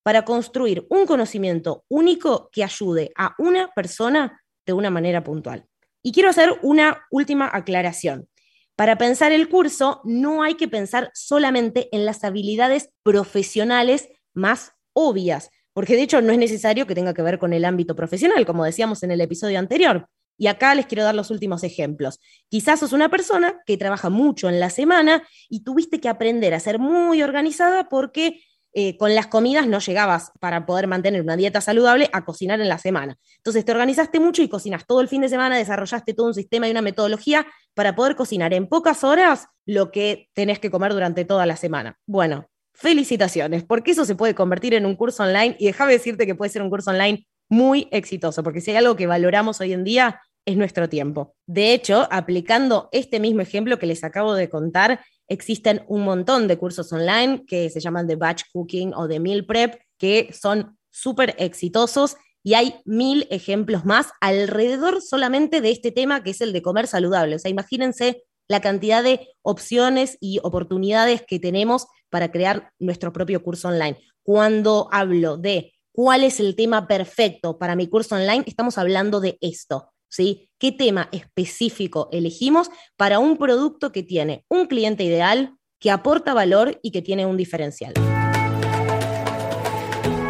para 0.03 0.25
construir 0.25 0.85
un 0.91 1.07
conocimiento 1.07 1.85
único 1.89 2.49
que 2.51 2.63
ayude 2.63 3.11
a 3.17 3.33
una 3.39 3.69
persona 3.69 4.43
de 4.63 4.73
una 4.73 4.91
manera 4.91 5.23
puntual. 5.23 5.67
Y 6.07 6.13
quiero 6.13 6.29
hacer 6.29 6.57
una 6.61 7.05
última 7.11 7.49
aclaración. 7.51 8.29
Para 8.77 8.97
pensar 8.97 9.33
el 9.33 9.49
curso 9.49 9.99
no 10.05 10.41
hay 10.41 10.53
que 10.53 10.69
pensar 10.69 11.11
solamente 11.13 11.89
en 11.91 12.05
las 12.05 12.23
habilidades 12.23 12.91
profesionales 13.03 14.07
más 14.33 14.71
obvias, 14.93 15.49
porque 15.73 15.97
de 15.97 16.03
hecho 16.03 16.21
no 16.21 16.31
es 16.31 16.39
necesario 16.39 16.87
que 16.87 16.95
tenga 16.95 17.13
que 17.13 17.23
ver 17.23 17.39
con 17.39 17.51
el 17.51 17.65
ámbito 17.65 17.93
profesional, 17.93 18.45
como 18.45 18.63
decíamos 18.63 19.03
en 19.03 19.11
el 19.11 19.19
episodio 19.19 19.59
anterior. 19.59 20.07
Y 20.37 20.47
acá 20.47 20.73
les 20.75 20.85
quiero 20.85 21.03
dar 21.03 21.13
los 21.13 21.29
últimos 21.29 21.65
ejemplos. 21.65 22.21
Quizás 22.47 22.79
sos 22.79 22.93
una 22.93 23.09
persona 23.09 23.59
que 23.65 23.75
trabaja 23.75 24.09
mucho 24.09 24.47
en 24.47 24.61
la 24.61 24.69
semana 24.69 25.27
y 25.49 25.65
tuviste 25.65 25.99
que 25.99 26.07
aprender 26.07 26.53
a 26.53 26.61
ser 26.61 26.79
muy 26.79 27.21
organizada 27.21 27.89
porque 27.89 28.45
eh, 28.79 28.95
con 28.95 29.15
las 29.15 29.25
comidas 29.25 29.65
no 29.65 29.79
llegabas 29.79 30.31
para 30.39 30.67
poder 30.67 30.85
mantener 30.85 31.23
una 31.23 31.35
dieta 31.35 31.61
saludable 31.61 32.11
a 32.13 32.23
cocinar 32.23 32.61
en 32.61 32.69
la 32.69 32.77
semana. 32.77 33.17
Entonces 33.37 33.65
te 33.65 33.71
organizaste 33.71 34.19
mucho 34.19 34.43
y 34.43 34.49
cocinas 34.49 34.85
todo 34.85 35.01
el 35.01 35.07
fin 35.07 35.21
de 35.21 35.29
semana, 35.29 35.57
desarrollaste 35.57 36.13
todo 36.13 36.27
un 36.27 36.35
sistema 36.35 36.67
y 36.67 36.71
una 36.71 36.83
metodología 36.83 37.47
para 37.73 37.95
poder 37.95 38.15
cocinar 38.15 38.53
en 38.53 38.67
pocas 38.67 39.03
horas 39.03 39.47
lo 39.65 39.89
que 39.89 40.29
tenés 40.35 40.59
que 40.59 40.69
comer 40.69 40.93
durante 40.93 41.25
toda 41.25 41.47
la 41.47 41.57
semana. 41.57 41.97
Bueno, 42.05 42.51
felicitaciones, 42.71 43.63
porque 43.63 43.89
eso 43.89 44.05
se 44.05 44.13
puede 44.13 44.35
convertir 44.35 44.75
en 44.75 44.85
un 44.85 44.95
curso 44.95 45.23
online 45.23 45.55
y 45.57 45.65
déjame 45.65 45.93
decirte 45.93 46.27
que 46.27 46.35
puede 46.35 46.51
ser 46.51 46.61
un 46.61 46.69
curso 46.69 46.91
online 46.91 47.25
muy 47.49 47.87
exitoso, 47.89 48.43
porque 48.43 48.61
si 48.61 48.69
hay 48.69 48.77
algo 48.77 48.95
que 48.95 49.07
valoramos 49.07 49.59
hoy 49.59 49.73
en 49.73 49.85
día 49.85 50.21
es 50.45 50.55
nuestro 50.55 50.87
tiempo. 50.87 51.35
De 51.47 51.73
hecho, 51.73 52.07
aplicando 52.11 52.89
este 52.91 53.19
mismo 53.19 53.41
ejemplo 53.41 53.79
que 53.79 53.87
les 53.87 54.03
acabo 54.03 54.35
de 54.35 54.49
contar, 54.49 55.01
existen 55.27 55.83
un 55.87 56.03
montón 56.03 56.47
de 56.47 56.57
cursos 56.57 56.91
online 56.93 57.43
que 57.45 57.69
se 57.69 57.79
llaman 57.79 58.07
de 58.07 58.15
batch 58.15 58.43
cooking 58.51 58.93
o 58.93 59.07
de 59.07 59.19
meal 59.19 59.45
prep, 59.45 59.75
que 59.97 60.33
son 60.33 60.77
súper 60.89 61.35
exitosos 61.37 62.15
y 62.43 62.53
hay 62.53 62.75
mil 62.85 63.27
ejemplos 63.29 63.85
más 63.85 64.11
alrededor 64.21 65.01
solamente 65.01 65.59
de 65.61 65.71
este 65.71 65.91
tema 65.91 66.23
que 66.23 66.31
es 66.31 66.41
el 66.41 66.53
de 66.53 66.61
comer 66.61 66.87
saludable. 66.87 67.35
O 67.35 67.39
sea, 67.39 67.51
imagínense 67.51 68.23
la 68.47 68.61
cantidad 68.61 69.03
de 69.03 69.27
opciones 69.41 70.17
y 70.21 70.39
oportunidades 70.43 71.23
que 71.27 71.39
tenemos 71.39 71.87
para 72.09 72.31
crear 72.31 72.71
nuestro 72.79 73.11
propio 73.11 73.43
curso 73.43 73.67
online. 73.67 73.97
Cuando 74.23 74.87
hablo 74.91 75.37
de 75.37 75.73
cuál 75.91 76.23
es 76.23 76.39
el 76.39 76.55
tema 76.55 76.87
perfecto 76.87 77.57
para 77.57 77.75
mi 77.75 77.87
curso 77.87 78.15
online, 78.15 78.43
estamos 78.47 78.77
hablando 78.77 79.19
de 79.19 79.37
esto. 79.41 79.91
¿sí? 80.09 80.46
¿Qué 80.59 80.71
tema 80.71 81.07
específico 81.11 82.09
elegimos 82.11 82.71
para 82.95 83.19
un 83.19 83.37
producto 83.37 83.91
que 83.91 84.01
tiene 84.01 84.43
un 84.49 84.65
cliente 84.65 85.03
ideal, 85.03 85.53
que 85.79 85.91
aporta 85.91 86.33
valor 86.33 86.79
y 86.81 86.89
que 86.89 87.03
tiene 87.03 87.27
un 87.27 87.37
diferencial? 87.37 87.93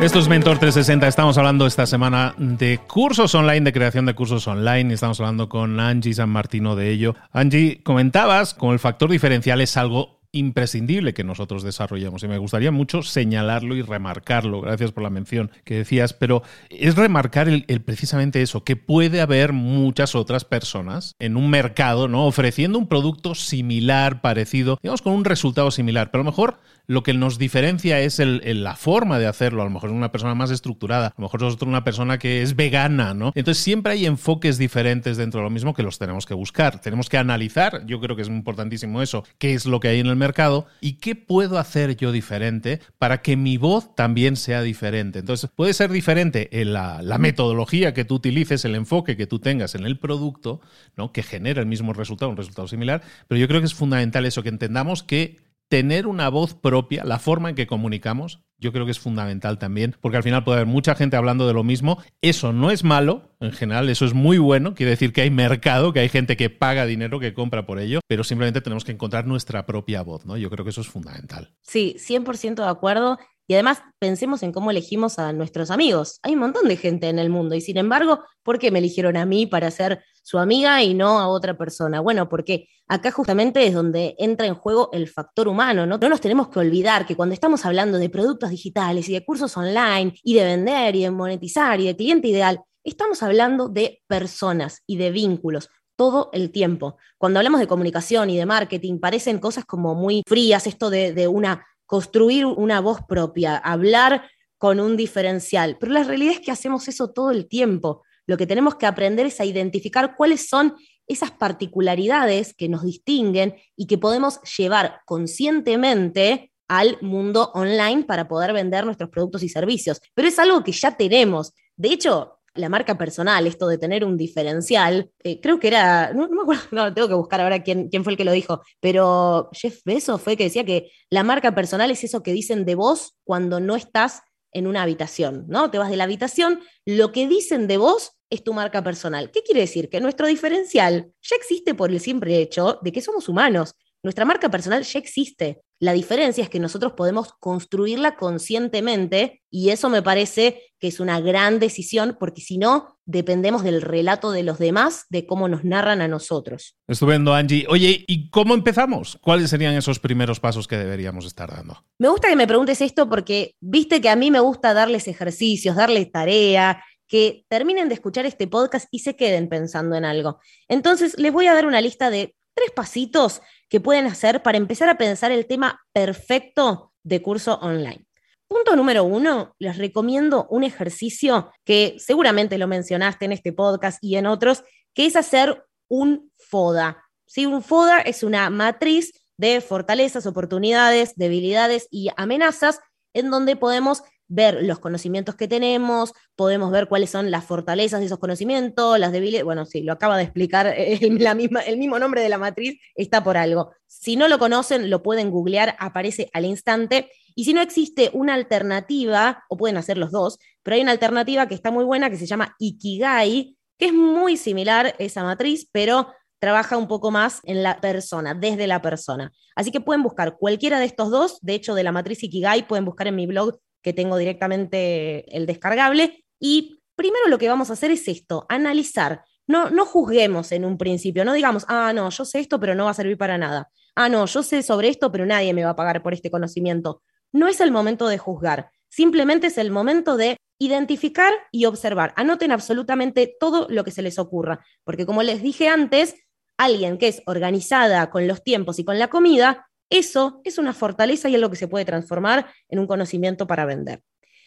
Esto 0.01 0.19
es 0.19 0.27
Mentor 0.27 0.59
360. 0.59 1.07
Estamos 1.07 1.37
hablando 1.37 1.65
esta 1.65 1.85
semana 1.85 2.35
de 2.37 2.77
cursos 2.77 3.33
online, 3.35 3.61
de 3.61 3.71
creación 3.71 4.05
de 4.05 4.15
cursos 4.15 4.45
online. 4.47 4.93
Estamos 4.93 5.17
hablando 5.21 5.47
con 5.47 5.79
Angie 5.79 6.13
San 6.13 6.29
Martino 6.29 6.75
de 6.75 6.91
ello. 6.91 7.15
Angie, 7.31 7.81
comentabas 7.81 8.53
como 8.53 8.73
el 8.73 8.79
factor 8.79 9.09
diferencial 9.09 9.61
es 9.61 9.77
algo 9.77 10.16
imprescindible 10.37 11.13
que 11.13 11.23
nosotros 11.23 11.63
desarrollemos. 11.63 12.23
Y 12.23 12.27
me 12.27 12.37
gustaría 12.37 12.71
mucho 12.71 13.03
señalarlo 13.03 13.75
y 13.75 13.81
remarcarlo. 13.81 14.61
Gracias 14.61 14.91
por 14.91 15.03
la 15.03 15.09
mención 15.09 15.51
que 15.63 15.75
decías, 15.75 16.13
pero 16.13 16.43
es 16.69 16.95
remarcar 16.95 17.47
el, 17.49 17.63
precisamente 17.81 18.41
eso, 18.41 18.63
que 18.63 18.75
puede 18.75 19.21
haber 19.21 19.53
muchas 19.53 20.15
otras 20.15 20.45
personas 20.45 21.15
en 21.19 21.37
un 21.37 21.49
mercado, 21.49 22.07
¿no? 22.07 22.25
Ofreciendo 22.25 22.79
un 22.79 22.87
producto 22.87 23.35
similar, 23.35 24.21
parecido, 24.21 24.77
digamos, 24.81 25.01
con 25.01 25.13
un 25.13 25.25
resultado 25.25 25.71
similar. 25.71 26.11
Pero 26.11 26.21
a 26.21 26.25
lo 26.25 26.31
mejor 26.31 26.59
lo 26.87 27.03
que 27.03 27.13
nos 27.13 27.37
diferencia 27.37 27.99
es 27.99 28.19
el, 28.19 28.41
la 28.63 28.75
forma 28.75 29.19
de 29.19 29.27
hacerlo. 29.27 29.61
A 29.61 29.65
lo 29.65 29.71
mejor 29.71 29.89
es 29.89 29.95
una 29.95 30.11
persona 30.11 30.35
más 30.35 30.51
estructurada, 30.51 31.07
a 31.07 31.13
lo 31.17 31.23
mejor 31.23 31.43
es 31.43 31.61
una 31.61 31.83
persona 31.83 32.17
que 32.17 32.41
es 32.41 32.55
vegana, 32.55 33.13
¿no? 33.13 33.33
Entonces 33.35 33.61
siempre 33.61 33.93
hay 33.93 34.05
enfoques 34.05 34.57
diferentes 34.57 35.17
dentro 35.17 35.41
de 35.41 35.43
lo 35.43 35.49
mismo 35.49 35.73
que 35.73 35.83
los 35.83 35.99
tenemos 35.99 36.25
que 36.25 36.33
buscar. 36.33 36.79
Tenemos 36.79 37.09
que 37.09 37.17
analizar, 37.17 37.85
yo 37.85 37.99
creo 37.99 38.15
que 38.15 38.21
es 38.21 38.29
importantísimo 38.29 39.01
eso, 39.01 39.25
qué 39.37 39.53
es 39.53 39.65
lo 39.65 39.81
que 39.81 39.89
hay 39.89 39.99
en 39.99 40.07
el 40.07 40.15
mercado 40.15 40.67
y 40.79 40.93
qué 40.93 41.15
puedo 41.15 41.59
hacer 41.59 41.97
yo 41.97 42.11
diferente 42.13 42.79
para 42.97 43.21
que 43.21 43.35
mi 43.35 43.57
voz 43.57 43.93
también 43.93 44.37
sea 44.37 44.61
diferente. 44.61 45.19
Entonces 45.19 45.49
puede 45.53 45.73
ser 45.73 45.91
diferente 45.91 46.61
en 46.61 46.71
la, 46.71 47.01
la 47.01 47.17
metodología 47.17 47.93
que 47.93 48.05
tú 48.05 48.15
utilices, 48.15 48.63
el 48.63 48.75
enfoque 48.75 49.17
que 49.17 49.27
tú 49.27 49.39
tengas 49.39 49.75
en 49.75 49.85
el 49.85 49.99
producto, 49.99 50.61
¿no? 50.95 51.11
Que 51.11 51.21
genera 51.21 51.59
el 51.59 51.67
mismo 51.67 51.91
resultado, 51.91 52.31
un 52.31 52.37
resultado 52.37 52.69
similar, 52.69 53.01
pero 53.27 53.39
yo 53.39 53.47
creo 53.49 53.59
que 53.59 53.67
es 53.67 53.73
fundamental 53.73 54.25
eso, 54.25 54.41
que 54.41 54.49
entendamos 54.49 55.03
que 55.03 55.46
tener 55.69 56.07
una 56.07 56.29
voz 56.29 56.53
propia, 56.53 57.03
la 57.03 57.19
forma 57.19 57.49
en 57.49 57.55
que 57.55 57.67
comunicamos, 57.67 58.41
yo 58.59 58.71
creo 58.71 58.85
que 58.85 58.91
es 58.91 58.99
fundamental 58.99 59.59
también, 59.59 59.95
porque 60.01 60.17
al 60.17 60.23
final 60.23 60.43
puede 60.43 60.57
haber 60.57 60.67
mucha 60.67 60.95
gente 60.95 61.15
hablando 61.15 61.47
de 61.47 61.53
lo 61.53 61.63
mismo. 61.63 62.01
Eso 62.21 62.53
no 62.53 62.71
es 62.71 62.83
malo, 62.83 63.35
en 63.39 63.51
general, 63.51 63.89
eso 63.89 64.05
es 64.05 64.13
muy 64.13 64.37
bueno, 64.37 64.73
quiere 64.73 64.91
decir 64.91 65.13
que 65.13 65.21
hay 65.21 65.29
mercado, 65.29 65.93
que 65.93 65.99
hay 65.99 66.09
gente 66.09 66.37
que 66.37 66.49
paga 66.49 66.85
dinero, 66.85 67.19
que 67.19 67.33
compra 67.33 67.65
por 67.65 67.79
ello, 67.79 67.99
pero 68.07 68.23
simplemente 68.23 68.61
tenemos 68.61 68.83
que 68.83 68.93
encontrar 68.93 69.27
nuestra 69.27 69.65
propia 69.65 70.01
voz, 70.01 70.25
¿no? 70.25 70.37
Yo 70.37 70.49
creo 70.49 70.63
que 70.63 70.71
eso 70.71 70.81
es 70.81 70.87
fundamental. 70.87 71.53
Sí, 71.61 71.95
100% 71.99 72.55
de 72.55 72.69
acuerdo. 72.69 73.17
Y 73.49 73.53
además 73.53 73.81
pensemos 73.97 74.43
en 74.43 74.51
cómo 74.51 74.71
elegimos 74.71 75.19
a 75.19 75.31
nuestros 75.31 75.71
amigos. 75.71 76.19
Hay 76.21 76.33
un 76.33 76.39
montón 76.39 76.67
de 76.67 76.75
gente 76.75 77.07
en 77.07 77.17
el 77.17 77.29
mundo 77.29 77.55
y 77.55 77.61
sin 77.61 77.77
embargo, 77.77 78.21
¿por 78.43 78.59
qué 78.59 78.71
me 78.71 78.79
eligieron 78.79 79.15
a 79.15 79.25
mí 79.25 79.45
para 79.45 79.71
ser 79.71 80.03
su 80.27 80.39
amiga 80.39 80.83
y 80.83 80.93
no 80.93 81.19
a 81.19 81.29
otra 81.29 81.57
persona? 81.57 82.01
Bueno, 82.01 82.27
porque 82.27 82.67
acá 82.87 83.11
justamente 83.11 83.65
es 83.65 83.73
donde 83.73 84.13
entra 84.17 84.45
en 84.45 84.55
juego 84.55 84.89
el 84.91 85.07
factor 85.07 85.47
humano, 85.47 85.85
¿no? 85.85 85.97
No 85.97 86.09
nos 86.09 86.19
tenemos 86.19 86.49
que 86.49 86.59
olvidar 86.59 87.05
que 87.05 87.15
cuando 87.15 87.33
estamos 87.33 87.65
hablando 87.65 87.97
de 87.97 88.09
productos 88.09 88.49
digitales 88.49 89.07
y 89.07 89.13
de 89.13 89.23
cursos 89.23 89.55
online 89.55 90.13
y 90.21 90.33
de 90.33 90.43
vender 90.43 90.97
y 90.97 91.03
de 91.03 91.11
monetizar 91.11 91.79
y 91.79 91.85
de 91.85 91.95
cliente 91.95 92.27
ideal, 92.27 92.59
estamos 92.83 93.23
hablando 93.23 93.69
de 93.69 94.01
personas 94.05 94.83
y 94.85 94.97
de 94.97 95.11
vínculos 95.11 95.69
todo 95.95 96.29
el 96.33 96.51
tiempo. 96.51 96.97
Cuando 97.17 97.39
hablamos 97.39 97.61
de 97.61 97.67
comunicación 97.67 98.29
y 98.29 98.37
de 98.37 98.45
marketing, 98.45 98.99
parecen 98.99 99.39
cosas 99.39 99.63
como 99.63 99.95
muy 99.95 100.23
frías, 100.27 100.67
esto 100.67 100.89
de, 100.89 101.13
de 101.13 101.29
una 101.29 101.65
construir 101.85 102.45
una 102.45 102.81
voz 102.81 102.99
propia, 103.07 103.55
hablar 103.55 104.29
con 104.57 104.79
un 104.79 104.97
diferencial. 104.97 105.77
Pero 105.79 105.93
la 105.93 106.03
realidad 106.03 106.33
es 106.33 106.41
que 106.41 106.51
hacemos 106.51 106.87
eso 106.87 107.11
todo 107.11 107.31
el 107.31 107.47
tiempo. 107.47 108.03
Lo 108.27 108.37
que 108.37 108.45
tenemos 108.45 108.75
que 108.75 108.85
aprender 108.85 109.25
es 109.25 109.39
a 109.39 109.45
identificar 109.45 110.15
cuáles 110.15 110.47
son 110.47 110.75
esas 111.07 111.31
particularidades 111.31 112.53
que 112.53 112.69
nos 112.69 112.83
distinguen 112.83 113.55
y 113.75 113.87
que 113.87 113.97
podemos 113.97 114.39
llevar 114.57 114.99
conscientemente 115.05 116.51
al 116.67 116.97
mundo 117.01 117.51
online 117.53 118.03
para 118.03 118.27
poder 118.27 118.53
vender 118.53 118.85
nuestros 118.85 119.09
productos 119.09 119.41
y 119.43 119.49
servicios. 119.49 120.01
Pero 120.13 120.27
es 120.27 120.37
algo 120.37 120.63
que 120.63 120.73
ya 120.73 120.97
tenemos. 120.97 121.53
De 121.77 121.89
hecho, 121.89 122.37
la 122.57 122.69
marca 122.69 122.97
personal, 122.97 123.47
esto 123.47 123.67
de 123.67 123.77
tener 123.77 124.03
un 124.03 124.17
diferencial, 124.17 125.09
eh, 125.23 125.39
creo 125.39 125.59
que 125.59 125.67
era, 125.67 126.11
no, 126.13 126.27
me 126.27 126.41
acuerdo, 126.41 126.63
no, 126.71 126.93
tengo 126.93 127.07
que 127.07 127.13
buscar 127.13 127.41
ahora 127.41 127.63
quién, 127.63 127.89
quién 127.89 128.03
fue 128.03 128.13
el 128.13 128.17
que 128.17 128.25
lo 128.25 128.31
dijo, 128.31 128.61
pero 128.79 129.49
Jeff 129.53 129.81
Bezos 129.85 130.21
fue 130.21 130.35
que 130.35 130.45
decía 130.45 130.65
que 130.65 130.91
la 131.09 131.23
marca 131.23 131.55
personal 131.55 131.91
es 131.91 132.03
eso 132.03 132.23
que 132.23 132.33
dicen 132.33 132.65
de 132.65 132.75
vos 132.75 133.17
cuando 133.23 133.59
no 133.59 133.75
estás 133.75 134.21
en 134.51 134.67
una 134.67 134.81
habitación, 134.81 135.45
¿no? 135.47 135.69
Te 135.71 135.77
vas 135.77 135.89
de 135.89 135.97
la 135.97 136.05
habitación, 136.05 136.61
lo 136.85 137.11
que 137.11 137.27
dicen 137.27 137.67
de 137.67 137.77
vos 137.77 138.16
es 138.29 138.43
tu 138.43 138.53
marca 138.53 138.83
personal. 138.83 139.31
¿Qué 139.31 139.41
quiere 139.41 139.61
decir? 139.61 139.89
Que 139.89 140.01
nuestro 140.01 140.27
diferencial 140.27 141.11
ya 141.21 141.35
existe 141.35 141.73
por 141.73 141.91
el 141.91 141.99
simple 141.99 142.39
hecho 142.39 142.79
de 142.81 142.91
que 142.91 143.01
somos 143.01 143.29
humanos. 143.29 143.75
Nuestra 144.03 144.25
marca 144.25 144.49
personal 144.49 144.83
ya 144.83 144.99
existe. 144.99 145.61
La 145.79 145.93
diferencia 145.93 146.43
es 146.43 146.49
que 146.49 146.59
nosotros 146.59 146.93
podemos 146.93 147.33
construirla 147.39 148.15
conscientemente 148.15 149.43
y 149.51 149.69
eso 149.69 149.89
me 149.89 150.01
parece 150.01 150.63
que 150.79 150.87
es 150.87 150.99
una 150.99 151.19
gran 151.19 151.59
decisión 151.59 152.17
porque 152.19 152.41
si 152.41 152.57
no, 152.57 152.97
dependemos 153.05 153.63
del 153.63 153.81
relato 153.81 154.31
de 154.31 154.41
los 154.41 154.57
demás, 154.57 155.05
de 155.09 155.27
cómo 155.27 155.47
nos 155.47 155.63
narran 155.63 156.01
a 156.01 156.07
nosotros. 156.07 156.75
Estupendo, 156.87 157.33
Angie. 157.33 157.65
Oye, 157.69 158.05
¿y 158.07 158.29
cómo 158.31 158.55
empezamos? 158.55 159.19
¿Cuáles 159.21 159.51
serían 159.51 159.75
esos 159.75 159.99
primeros 159.99 160.39
pasos 160.39 160.67
que 160.67 160.77
deberíamos 160.77 161.25
estar 161.25 161.49
dando? 161.51 161.83
Me 161.99 162.09
gusta 162.09 162.27
que 162.27 162.35
me 162.35 162.47
preguntes 162.47 162.81
esto 162.81 163.07
porque 163.07 163.55
viste 163.59 164.01
que 164.01 164.09
a 164.09 164.15
mí 164.15 164.31
me 164.31 164.39
gusta 164.39 164.73
darles 164.73 165.07
ejercicios, 165.07 165.75
darles 165.75 166.11
tarea, 166.11 166.83
que 167.07 167.45
terminen 167.49 167.87
de 167.87 167.95
escuchar 167.95 168.25
este 168.25 168.47
podcast 168.47 168.87
y 168.91 168.99
se 168.99 169.15
queden 169.15 169.49
pensando 169.49 169.95
en 169.95 170.05
algo. 170.05 170.39
Entonces, 170.67 171.17
les 171.17 171.31
voy 171.31 171.47
a 171.47 171.53
dar 171.53 171.65
una 171.65 171.81
lista 171.81 172.09
de 172.09 172.35
tres 172.53 172.71
pasitos 172.71 173.41
que 173.69 173.79
pueden 173.79 174.05
hacer 174.07 174.41
para 174.43 174.57
empezar 174.57 174.89
a 174.89 174.97
pensar 174.97 175.31
el 175.31 175.45
tema 175.45 175.81
perfecto 175.93 176.93
de 177.03 177.21
curso 177.21 177.59
online. 177.61 178.05
Punto 178.47 178.75
número 178.75 179.03
uno, 179.03 179.55
les 179.59 179.77
recomiendo 179.77 180.47
un 180.49 180.63
ejercicio 180.63 181.51
que 181.65 181.97
seguramente 181.99 182.57
lo 182.57 182.67
mencionaste 182.67 183.25
en 183.25 183.33
este 183.33 183.51
podcast 183.51 184.01
y 184.01 184.15
en 184.15 184.25
otros, 184.25 184.63
que 184.93 185.05
es 185.05 185.15
hacer 185.15 185.65
un 185.89 186.31
FODA. 186.37 187.03
¿Sí? 187.25 187.45
Un 187.45 187.61
FODA 187.61 187.99
es 187.99 188.23
una 188.23 188.49
matriz 188.49 189.11
de 189.37 189.61
fortalezas, 189.61 190.25
oportunidades, 190.25 191.15
debilidades 191.15 191.87
y 191.91 192.09
amenazas 192.15 192.79
en 193.13 193.29
donde 193.29 193.55
podemos 193.55 194.01
ver 194.27 194.63
los 194.63 194.79
conocimientos 194.79 195.35
que 195.35 195.47
tenemos, 195.47 196.13
podemos 196.35 196.71
ver 196.71 196.87
cuáles 196.87 197.09
son 197.09 197.31
las 197.31 197.45
fortalezas 197.45 197.99
de 197.99 198.07
esos 198.07 198.19
conocimientos, 198.19 198.99
las 198.99 199.11
debilidades. 199.11 199.45
Bueno, 199.45 199.65
sí, 199.65 199.83
lo 199.83 199.93
acaba 199.93 200.17
de 200.17 200.23
explicar 200.23 200.67
el, 200.77 201.23
la 201.23 201.35
misma, 201.35 201.61
el 201.61 201.77
mismo 201.77 201.99
nombre 201.99 202.21
de 202.21 202.29
la 202.29 202.37
matriz, 202.37 202.79
está 202.95 203.23
por 203.23 203.37
algo. 203.37 203.71
Si 203.85 204.15
no 204.15 204.27
lo 204.27 204.39
conocen, 204.39 204.89
lo 204.89 205.01
pueden 205.01 205.31
googlear, 205.31 205.75
aparece 205.79 206.29
al 206.33 206.45
instante. 206.45 207.11
Y 207.35 207.45
si 207.45 207.53
no 207.53 207.61
existe 207.61 208.09
una 208.13 208.33
alternativa, 208.33 209.43
o 209.49 209.57
pueden 209.57 209.77
hacer 209.77 209.97
los 209.97 210.11
dos, 210.11 210.39
pero 210.63 210.75
hay 210.75 210.81
una 210.81 210.91
alternativa 210.91 211.47
que 211.47 211.55
está 211.55 211.71
muy 211.71 211.85
buena 211.85 212.09
que 212.09 212.17
se 212.17 212.25
llama 212.25 212.55
Ikigai, 212.59 213.55
que 213.77 213.85
es 213.87 213.93
muy 213.93 214.37
similar 214.37 214.87
a 214.87 214.95
esa 214.97 215.23
matriz, 215.23 215.69
pero 215.71 216.07
trabaja 216.39 216.77
un 216.77 216.87
poco 216.87 217.11
más 217.11 217.39
en 217.43 217.63
la 217.63 217.79
persona, 217.79 218.33
desde 218.33 218.67
la 218.67 218.81
persona. 218.81 219.31
Así 219.55 219.71
que 219.71 219.81
pueden 219.81 220.03
buscar 220.03 220.37
cualquiera 220.37 220.79
de 220.79 220.85
estos 220.85 221.09
dos. 221.09 221.39
De 221.41 221.53
hecho, 221.53 221.73
de 221.75 221.83
la 221.83 221.91
matriz 221.91 222.23
Ikigai 222.23 222.67
pueden 222.67 222.85
buscar 222.85 223.07
en 223.07 223.15
mi 223.15 223.25
blog 223.25 223.59
que 223.87 223.93
tengo 223.93 224.17
directamente 224.17 225.33
el 225.33 225.45
descargable. 225.45 226.25
Y 226.41 226.81
primero 226.93 227.29
lo 227.29 227.37
que 227.37 227.47
vamos 227.47 227.69
a 227.69 227.73
hacer 227.73 227.89
es 227.91 228.05
esto, 228.09 228.45
analizar 228.49 229.23
no, 229.47 229.69
no 229.69 229.85
juzguemos 229.85 230.51
en 230.51 230.65
un 230.65 230.77
principio, 230.77 231.23
no 231.23 231.33
digamos, 231.33 231.65
ah, 231.69 231.93
no, 231.93 232.09
yo 232.09 232.25
sé 232.25 232.39
esto, 232.39 232.59
pero 232.59 232.75
no 232.75 232.85
va 232.85 232.91
a 232.91 232.95
servir 232.95 233.17
para 233.17 233.37
nada. 233.37 233.71
Ah, 233.95 234.09
no, 234.09 234.25
yo 234.25 234.43
sé 234.43 234.61
sobre 234.61 234.89
esto, 234.89 235.11
pero 235.11 235.25
nadie 235.25 235.53
me 235.53 235.63
va 235.63 235.71
a 235.71 235.75
pagar 235.75 236.03
por 236.03 236.13
este 236.13 236.29
conocimiento. 236.29 237.01
No 237.31 237.47
es 237.47 237.61
el 237.61 237.71
momento 237.71 238.07
de 238.07 238.17
juzgar, 238.17 238.69
simplemente 238.89 239.47
es 239.47 239.57
el 239.57 239.71
momento 239.71 240.17
de 240.17 240.37
identificar 240.59 241.31
y 241.51 241.65
observar. 241.65 242.13
Anoten 242.17 242.51
absolutamente 242.51 243.35
todo 243.39 243.67
lo 243.69 243.83
que 243.83 243.91
se 243.91 244.01
les 244.01 244.19
ocurra, 244.19 244.59
porque 244.83 245.05
como 245.05 245.23
les 245.23 245.41
dije 245.41 245.69
antes, 245.69 246.15
alguien 246.57 246.97
que 246.97 247.07
es 247.07 247.21
organizada 247.25 248.09
con 248.09 248.27
los 248.27 248.43
tiempos 248.43 248.79
y 248.79 248.83
con 248.83 248.99
la 248.99 249.07
comida, 249.07 249.67
eso 249.89 250.41
es 250.43 250.57
una 250.57 250.73
fortaleza 250.73 251.29
y 251.29 251.35
es 251.35 251.41
lo 251.41 251.49
que 251.49 251.55
se 251.55 251.67
puede 251.67 251.85
transformar 251.85 252.51
en 252.69 252.79
un 252.79 252.87
conocimiento 252.87 253.47
para 253.47 253.65
vender. 253.65 254.03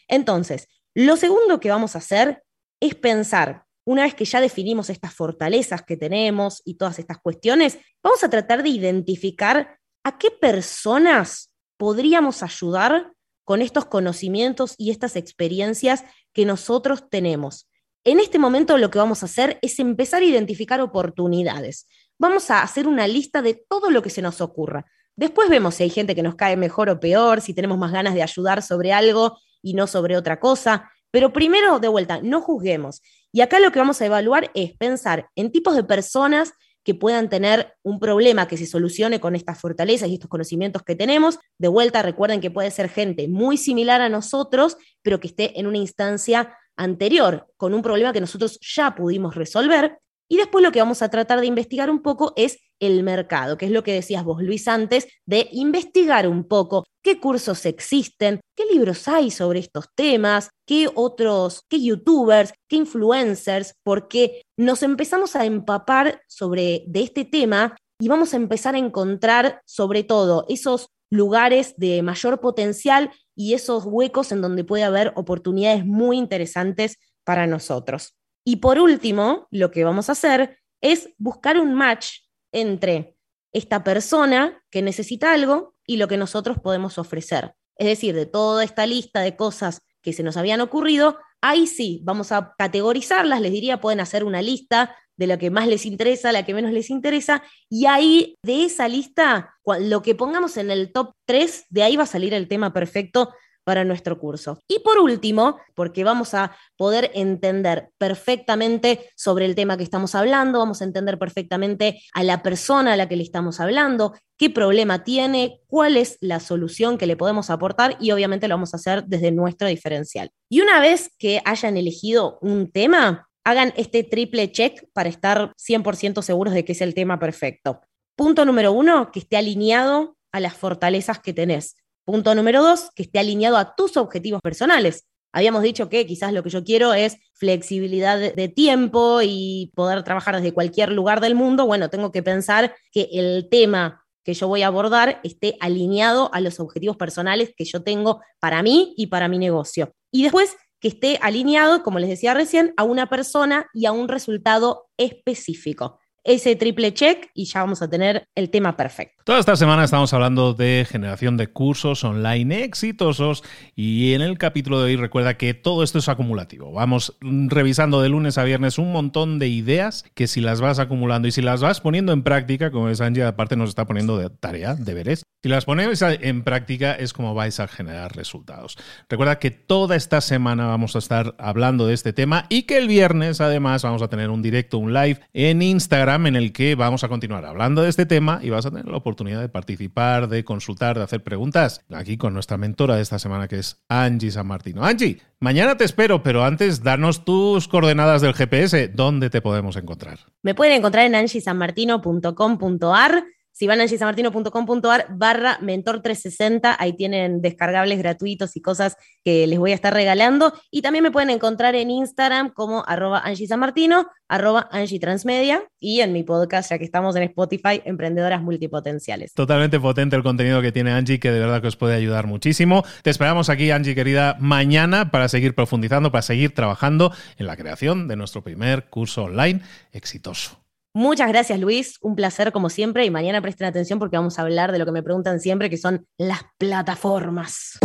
Entonces, 0.09 0.69
lo 0.95 1.17
segundo 1.17 1.61
que 1.61 1.71
vamos 1.71 1.95
a 1.95 1.99
hacer 1.99 2.43
es 2.81 2.95
pensar, 2.95 3.65
una 3.85 4.03
vez 4.03 4.15
que 4.15 4.25
ya 4.25 4.41
definimos 4.41 4.91
estas 4.91 5.15
fortalezas 5.15 5.83
que 5.83 5.97
tenemos 5.97 6.63
y 6.65 6.75
todas 6.75 6.99
estas 6.99 7.19
cuestiones, 7.19 7.79
vamos 8.03 8.23
a 8.25 8.31
tratar 8.31 8.63
de 8.63 8.69
identificar 8.69 9.79
a 10.05 10.19
qué 10.19 10.31
personas 10.31 11.53
podríamos 11.77 12.43
ayudar 12.43 13.13
con 13.45 13.63
estos 13.63 13.87
conocimientos 13.87 14.75
y 14.79 14.91
estas 14.91 15.17
experiencias 15.17 16.05
que 16.33 16.45
nosotros 16.45 17.09
tenemos. 17.11 17.69
En 18.05 18.21
este 18.21 18.39
momento 18.39 18.79
lo 18.79 18.91
que 18.91 18.99
vamos 18.99 19.23
a 19.23 19.27
hacer 19.27 19.59
es 19.63 19.79
empezar 19.79 20.23
a 20.23 20.27
identificar 20.27 20.81
oportunidades. 20.81 21.87
Vamos 22.19 22.51
a 22.51 22.63
hacer 22.63 22.87
una 22.87 23.07
lista 23.07 23.43
de 23.43 23.55
todo 23.55 23.91
lo 23.91 24.03
que 24.03 24.11
se 24.11 24.23
nos 24.23 24.41
ocurra. 24.41 24.87
Después 25.17 25.49
vemos 25.49 25.75
si 25.75 25.83
hay 25.83 25.91
gente 25.91 26.15
que 26.15 26.23
nos 26.23 26.35
cae 26.35 26.57
mejor 26.57 26.89
o 26.89 27.01
peor, 27.01 27.41
si 27.41 27.55
tenemos 27.55 27.79
más 27.79 27.93
ganas 27.93 28.15
de 28.15 28.23
ayudar 28.23 28.63
sobre 28.63 28.93
algo 28.93 29.39
y 29.63 29.75
no 29.75 29.87
sobre 29.87 30.17
otra 30.17 30.41
cosa. 30.41 30.91
Pero 31.11 31.33
primero, 31.33 31.79
de 31.79 31.89
vuelta, 31.89 32.21
no 32.23 32.41
juzguemos. 32.41 33.03
Y 33.33 33.41
acá 33.41 33.61
lo 33.61 33.73
que 33.73 33.79
vamos 33.79 34.01
a 34.01 34.07
evaluar 34.07 34.51
es 34.55 34.77
pensar 34.77 35.29
en 35.35 35.53
tipos 35.53 35.75
de 35.77 35.85
personas 35.85 36.53
que 36.83 36.95
puedan 36.95 37.29
tener 37.29 37.75
un 37.83 38.01
problema 38.01 38.49
que 38.49 38.57
se 38.57 38.67
solucione 38.67 39.21
con 39.21 39.37
estas 39.37 39.59
fortalezas 39.59 40.09
y 40.09 40.15
estos 40.15 40.31
conocimientos 40.31 40.83
que 40.83 40.97
tenemos. 40.97 41.39
De 41.59 41.69
vuelta, 41.69 42.03
recuerden 42.03 42.41
que 42.41 42.51
puede 42.51 42.71
ser 42.71 42.89
gente 42.89 43.29
muy 43.29 43.57
similar 43.57 44.01
a 44.01 44.09
nosotros, 44.09 44.77
pero 45.03 45.21
que 45.21 45.29
esté 45.29 45.59
en 45.61 45.67
una 45.67 45.79
instancia 45.79 46.57
anterior, 46.77 47.47
con 47.57 47.75
un 47.75 47.83
problema 47.83 48.13
que 48.13 48.21
nosotros 48.21 48.59
ya 48.61 48.95
pudimos 48.95 49.35
resolver. 49.35 49.99
Y 50.29 50.39
después 50.39 50.65
lo 50.65 50.73
que 50.73 50.81
vamos 50.81 51.03
a 51.03 51.11
tratar 51.11 51.41
de 51.41 51.47
investigar 51.47 51.91
un 51.91 52.03
poco 52.03 52.33
es 52.37 52.59
el 52.81 53.03
mercado, 53.03 53.57
que 53.57 53.67
es 53.67 53.71
lo 53.71 53.85
que 53.85 53.93
decías 53.93 54.25
vos, 54.25 54.43
Luis, 54.43 54.67
antes, 54.67 55.07
de 55.27 55.49
investigar 55.53 56.27
un 56.27 56.45
poco 56.45 56.85
qué 57.03 57.21
cursos 57.21 57.65
existen, 57.67 58.41
qué 58.57 58.65
libros 58.65 59.07
hay 59.07 59.31
sobre 59.31 59.61
estos 59.61 59.87
temas, 59.95 60.51
qué 60.67 60.89
otros, 60.93 61.63
qué 61.69 61.83
youtubers, 61.83 62.53
qué 62.69 62.77
influencers, 62.77 63.75
porque 63.83 64.43
nos 64.57 64.83
empezamos 64.83 65.37
a 65.37 65.45
empapar 65.45 66.23
sobre 66.27 66.85
de 66.87 67.03
este 67.03 67.25
tema 67.25 67.77
y 68.01 68.09
vamos 68.09 68.33
a 68.33 68.39
empezar 68.39 68.75
a 68.75 68.79
encontrar 68.79 69.61
sobre 69.67 70.03
todo 70.03 70.47
esos 70.49 70.89
lugares 71.11 71.75
de 71.77 72.03
mayor 72.03 72.41
potencial 72.41 73.11
y 73.35 73.55
esos 73.55 73.85
huecos 73.85 74.33
en 74.33 74.41
donde 74.41 74.65
puede 74.65 74.85
haber 74.85 75.13
oportunidades 75.17 75.85
muy 75.85 76.17
interesantes 76.17 76.97
para 77.25 77.47
nosotros. 77.47 78.17
Y 78.45 78.57
por 78.57 78.79
último, 78.79 79.47
lo 79.51 79.71
que 79.71 79.85
vamos 79.85 80.09
a 80.09 80.13
hacer 80.13 80.59
es 80.81 81.11
buscar 81.19 81.59
un 81.59 81.75
match 81.75 82.21
entre 82.53 83.17
esta 83.53 83.83
persona 83.85 84.63
que 84.71 84.83
necesita 84.83 85.33
algo 85.33 85.75
y 85.87 85.97
lo 85.97 86.09
que 86.09 86.17
nosotros 86.17 86.59
podemos 86.59 86.99
ofrecer. 86.99 87.55
Es 87.77 87.87
decir, 87.87 88.15
de 88.15 88.27
toda 88.27 88.63
esta 88.63 88.87
lista 88.87 89.21
de 89.21 89.37
cosas 89.37 89.83
que 90.03 90.13
se 90.13 90.23
nos 90.23 90.37
habían 90.37 90.61
ocurrido, 90.61 91.19
ahí 91.41 91.67
sí, 91.67 92.01
vamos 92.05 92.33
a 92.33 92.55
categorizarlas, 92.59 93.41
les 93.41 93.53
diría, 93.53 93.81
pueden 93.81 94.01
hacer 94.01 94.25
una 94.25 94.43
lista 94.43 94.97
de 95.17 95.27
lo 95.27 95.39
que 95.39 95.51
más 95.51 95.67
les 95.67 95.85
interesa, 95.85 96.33
la 96.33 96.45
que 96.45 96.55
menos 96.55 96.73
les 96.73 96.89
interesa, 96.91 97.43
y 97.69 97.87
ahí 97.87 98.37
de 98.43 98.65
esa 98.65 98.89
lista, 98.89 99.55
lo 99.81 100.03
que 100.03 100.15
pongamos 100.15 100.57
en 100.57 100.71
el 100.71 100.93
top 100.93 101.13
3, 101.27 101.67
de 101.69 101.83
ahí 101.83 101.97
va 101.97 102.05
a 102.05 102.07
salir 102.07 102.33
el 102.33 102.49
tema 102.49 102.73
perfecto 102.73 103.35
para 103.65 103.85
nuestro 103.85 104.19
curso. 104.19 104.59
Y 104.69 104.81
por 104.81 104.99
último, 104.99 105.59
porque 105.75 106.05
vamos 106.05 106.35
a 106.35 106.57
poder 106.77 107.11
entender 107.15 107.91
perfectamente 107.99 109.11
sobre 109.17 109.45
el 109.45 109.55
tema 109.55 109.77
que 109.77 109.85
estamos 109.85 110.15
hablando, 110.15 110.59
vamos 110.59 110.81
a 110.81 110.85
entender 110.85 111.19
perfectamente 111.19 112.01
a 112.13 112.23
la 112.23 112.43
persona 112.43 112.93
a 112.93 112.97
la 112.97 113.09
que 113.09 113.17
le 113.17 113.23
estamos 113.23 113.61
hablando, 113.61 114.15
qué 114.37 114.51
problema 114.51 115.05
tiene, 115.05 115.61
cuál 115.67 115.97
es 115.97 116.17
la 116.21 116.41
solución 116.41 116.99
que 116.99 117.07
le 117.07 117.17
podemos 117.17 117.51
aportar 117.51 117.97
y 118.01 118.11
obviamente 118.11 118.49
lo 118.49 118.55
vamos 118.55 118.75
a 118.75 118.79
hacer 118.79 119.05
desde 119.05 119.31
nuestro 119.33 119.69
diferencial. 119.69 120.31
Y 120.49 120.61
una 120.61 120.81
vez 120.81 121.11
que 121.19 121.43
hayan 121.45 121.77
elegido 121.77 122.39
un 122.41 122.71
tema, 122.71 123.29
hagan 123.45 123.73
este 123.77 124.05
triple 124.05 124.51
check 124.53 124.85
para 124.93 125.09
estar 125.09 125.53
100% 125.57 126.23
seguros 126.23 126.55
de 126.55 126.65
que 126.65 126.73
es 126.73 126.81
el 126.81 126.95
tema 126.95 127.19
perfecto. 127.19 127.81
Punto 128.17 128.45
número 128.45 128.73
uno, 128.73 129.11
que 129.11 129.21
esté 129.21 129.37
alineado 129.37 130.17
a 130.33 130.41
las 130.41 130.55
fortalezas 130.55 131.19
que 131.19 131.33
tenés. 131.33 131.77
Punto 132.11 132.35
número 132.35 132.61
dos, 132.61 132.91
que 132.97 133.05
esté 133.05 133.21
alineado 133.21 133.57
a 133.57 133.77
tus 133.77 133.97
objetivos 133.97 134.41
personales. 134.41 135.07
Habíamos 135.33 135.63
dicho 135.63 135.89
que 135.89 136.07
quizás 136.07 136.33
lo 136.33 136.43
que 136.43 136.51
yo 136.51 136.65
quiero 136.65 136.93
es 136.93 137.17
flexibilidad 137.35 138.19
de 138.19 138.49
tiempo 138.49 139.21
y 139.23 139.71
poder 139.77 140.03
trabajar 140.03 140.35
desde 140.35 140.53
cualquier 140.53 140.91
lugar 140.91 141.21
del 141.21 141.37
mundo. 141.37 141.67
Bueno, 141.67 141.89
tengo 141.89 142.11
que 142.11 142.25
pensar 142.25 142.75
que 142.91 143.11
el 143.13 143.47
tema 143.49 144.05
que 144.25 144.35
yo 144.35 144.49
voy 144.49 144.63
a 144.63 144.67
abordar 144.67 145.21
esté 145.23 145.57
alineado 145.61 146.35
a 146.35 146.41
los 146.41 146.59
objetivos 146.59 146.97
personales 146.97 147.55
que 147.57 147.65
yo 147.65 147.85
tengo 147.85 148.21
para 148.41 148.61
mí 148.65 148.93
y 148.97 149.07
para 149.07 149.29
mi 149.29 149.39
negocio. 149.39 149.93
Y 150.11 150.25
después 150.25 150.57
que 150.81 150.89
esté 150.89 151.17
alineado, 151.23 151.85
como 151.85 152.01
les 152.01 152.09
decía 152.09 152.35
recién, 152.35 152.75
a 152.77 152.83
una 152.83 153.09
persona 153.09 153.69
y 153.73 153.87
a 153.87 153.93
un 153.93 154.09
resultado 154.09 154.89
específico 154.97 156.01
ese 156.25 156.57
triple 156.57 156.93
check 156.93 157.31
y 157.35 157.47
ya 157.47 157.61
vamos 157.61 157.83
a 157.83 157.89
tener 157.89 158.29
el 158.35 158.51
tema 158.51 158.77
perfecto. 158.77 159.23
Toda 159.25 159.39
esta 159.39 159.57
semana 159.57 159.85
estamos 159.85 160.13
hablando 160.13 160.55
de 160.55 160.87
generación 160.89 161.37
de 161.37 161.47
cursos 161.49 162.05
online 162.05 162.65
exitosos 162.65 163.43
y 163.75 164.13
en 164.15 164.23
el 164.23 164.39
capítulo 164.39 164.81
de 164.81 164.87
hoy 164.87 164.97
recuerda 164.97 165.37
que 165.37 165.55
todo 165.55 165.83
esto 165.83 165.99
es 165.99 166.09
acumulativo. 166.09 166.73
Vamos 166.73 167.17
revisando 167.21 168.03
de 168.03 168.09
lunes 168.09 168.39
a 168.39 168.45
viernes 168.45 168.79
un 168.79 168.93
montón 168.93 169.39
de 169.39 169.49
ideas 169.49 170.05
que 170.15 170.27
si 170.27 170.41
las 170.41 170.61
vas 170.61 170.79
acumulando 170.79 171.29
y 171.29 171.33
si 171.33 171.43
las 171.43 171.61
vas 171.61 171.81
poniendo 171.81 172.13
en 172.13 172.23
práctica, 172.23 172.71
como 172.71 172.89
es 172.89 173.01
Angie, 173.01 173.25
aparte 173.25 173.57
nos 173.57 173.71
está 173.71 173.87
poniendo 173.87 174.19
de 174.19 174.31
tarea, 174.31 174.75
deberes, 174.75 175.23
si 175.43 175.49
las 175.49 175.65
ponemos 175.65 176.03
en 176.03 176.43
práctica 176.43 176.93
es 176.93 177.15
como 177.15 177.35
vais 177.35 177.61
a 177.61 177.69
generar 177.69 178.15
resultados. 178.15 178.77
Recuerda 179.09 179.39
que 179.39 179.51
toda 179.51 179.97
esta 179.97 180.21
semana 180.21 180.67
vamos 180.67 180.97
a 180.97 180.99
estar 180.99 181.35
hablando 181.39 181.87
de 181.87 181.95
este 181.95 182.13
tema 182.13 182.45
y 182.49 182.65
que 182.65 182.77
el 182.77 182.89
viernes 182.89 183.41
además 183.41 183.83
vamos 183.83 184.03
a 184.03 184.09
tener 184.09 184.29
un 184.29 184.43
directo, 184.43 184.77
un 184.77 184.93
live 184.93 185.21
en 185.33 185.63
Instagram 185.63 186.10
en 186.15 186.37
el 186.37 186.53
que 186.53 186.75
vamos 186.75 187.05
a 187.05 187.09
continuar 187.09 187.47
hablando 187.47 187.83
de 187.83 187.89
este 187.89 188.05
tema 188.07 188.41
y 188.43 188.51
vas 188.51 188.67
a 188.67 188.71
tener 188.71 188.87
la 188.87 188.97
oportunidad 188.97 189.41
de 189.41 189.49
participar, 189.49 190.29
de 190.29 190.45
consultar, 190.45 190.99
de 190.99 191.05
hacer 191.05 191.23
preguntas 191.23 191.85
aquí 191.93 192.17
con 192.17 192.35
nuestra 192.35 192.57
mentora 192.57 192.97
de 192.97 193.03
esta 193.03 193.19
semana 193.19 193.49
que 193.49 193.59
es 193.59 193.83
Angie 193.89 194.31
San 194.31 194.47
Martino. 194.47 194.85
Angie, 194.85 195.21
mañana 195.39 195.77
te 195.77 195.85
espero, 195.85 196.23
pero 196.23 196.45
antes 196.45 196.83
danos 196.83 197.25
tus 197.25 197.69
coordenadas 197.69 198.23
del 198.23 198.35
GPS. 198.35 198.89
¿Dónde 198.89 199.31
te 199.31 199.41
podemos 199.41 199.77
encontrar? 199.77 200.19
Me 200.43 200.55
pueden 200.55 200.75
encontrar 200.75 201.07
en 201.07 201.15
angiesanmartino.com.ar 201.15 203.25
si 203.53 203.67
van 203.67 203.81
a 203.81 203.89
gisamartino.com.ar 203.89 205.07
barra 205.11 205.59
mentor360, 205.61 206.77
ahí 206.79 206.95
tienen 206.95 207.43
descargables 207.43 207.99
gratuitos 207.99 208.57
y 208.57 208.63
cosas 208.63 208.97
que 209.25 209.47
les 209.47 209.59
voy 209.59 209.73
a 209.73 209.75
estar 209.75 209.93
regalando. 209.93 210.53
Y 210.71 210.83
también 210.83 211.03
me 211.03 211.11
pueden 211.11 211.31
encontrar 211.31 211.75
en 211.75 211.91
Instagram 211.91 212.51
como 212.51 212.85
arroba 212.87 213.21
angisamartino, 213.21 214.09
arroba 214.29 214.69
angitransmedia 214.71 215.65
y 215.79 216.01
en 216.01 216.13
mi 216.13 216.23
podcast, 216.23 216.71
ya 216.71 216.79
que 216.79 216.85
estamos 216.85 217.17
en 217.17 217.25
Spotify, 217.25 217.83
Emprendedoras 217.85 218.41
Multipotenciales. 218.43 219.35
Totalmente 219.35 219.79
potente 219.81 220.17
el 220.17 220.23
contenido 220.23 220.63
que 220.63 220.73
tiene 220.73 220.93
Angie, 220.93 221.21
que 221.21 221.31
de 221.31 221.41
verdad 221.41 221.61
que 221.61 221.69
os 221.69 221.77
puede 221.77 221.95
ayudar 221.95 222.27
muchísimo. 222.27 222.85
Te 223.03 223.11
esperamos 223.11 223.51
aquí, 223.51 223.71
Angie, 223.71 223.95
querida, 223.95 224.37
mañana 224.41 225.11
para 225.11 225.29
seguir 225.29 225.55
profundizando, 225.55 226.11
para 226.11 226.23
seguir 226.23 226.55
trabajando 226.55 227.13
en 227.37 227.47
la 227.47 227.57
creación 227.57 228.09
de 228.09 228.17
nuestro 228.17 228.43
primer 228.43 228.89
curso 228.89 229.25
online 229.25 229.61
exitoso. 229.93 230.61
Muchas 230.93 231.29
gracias 231.29 231.61
Luis, 231.61 231.99
un 232.01 232.17
placer 232.17 232.51
como 232.51 232.69
siempre 232.69 233.05
y 233.05 233.11
mañana 233.11 233.41
presten 233.41 233.69
atención 233.69 234.01
porque 234.01 234.17
vamos 234.17 234.41
a 234.41 234.43
hablar 234.43 234.73
de 234.73 234.81
lo 234.81 234.85
que 234.85 234.91
me 234.91 235.05
preguntan 235.05 235.39
siempre, 235.39 235.71
que 235.71 235.77
son 235.77 236.05
las 236.19 236.41
plataformas. 236.59 237.79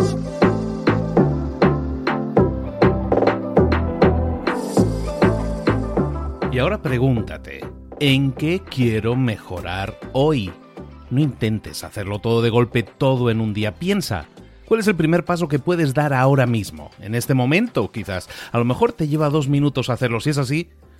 Y 6.51 6.57
ahora 6.57 6.81
pregúntate, 6.81 7.63
¿en 7.99 8.31
qué 8.31 8.63
quiero 8.67 9.15
mejorar 9.15 9.99
hoy? 10.13 10.51
No 11.11 11.21
intentes 11.21 11.83
hacerlo 11.83 12.17
todo 12.17 12.41
de 12.41 12.49
golpe, 12.49 12.81
todo 12.81 13.29
en 13.29 13.39
un 13.39 13.53
día. 13.53 13.75
Piensa, 13.75 14.25
¿cuál 14.65 14.79
es 14.79 14.87
el 14.87 14.95
primer 14.95 15.25
paso 15.25 15.47
que 15.47 15.59
puedes 15.59 15.93
dar 15.93 16.11
ahora 16.11 16.47
mismo? 16.47 16.89
En 16.99 17.13
este 17.13 17.35
momento, 17.35 17.91
quizás. 17.91 18.27
A 18.51 18.57
lo 18.57 18.65
mejor 18.65 18.93
te 18.93 19.07
lleva 19.07 19.29
dos 19.29 19.47
minutos 19.47 19.91
hacerlo. 19.91 20.21
Si 20.21 20.31
es 20.31 20.39
así, 20.39 20.71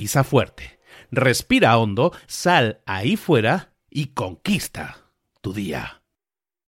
pisa 0.00 0.24
fuerte, 0.24 0.80
respira 1.10 1.76
hondo, 1.76 2.10
sal 2.26 2.80
ahí 2.86 3.18
fuera 3.18 3.74
y 3.90 4.14
conquista 4.14 4.96
tu 5.42 5.52
día. 5.52 6.00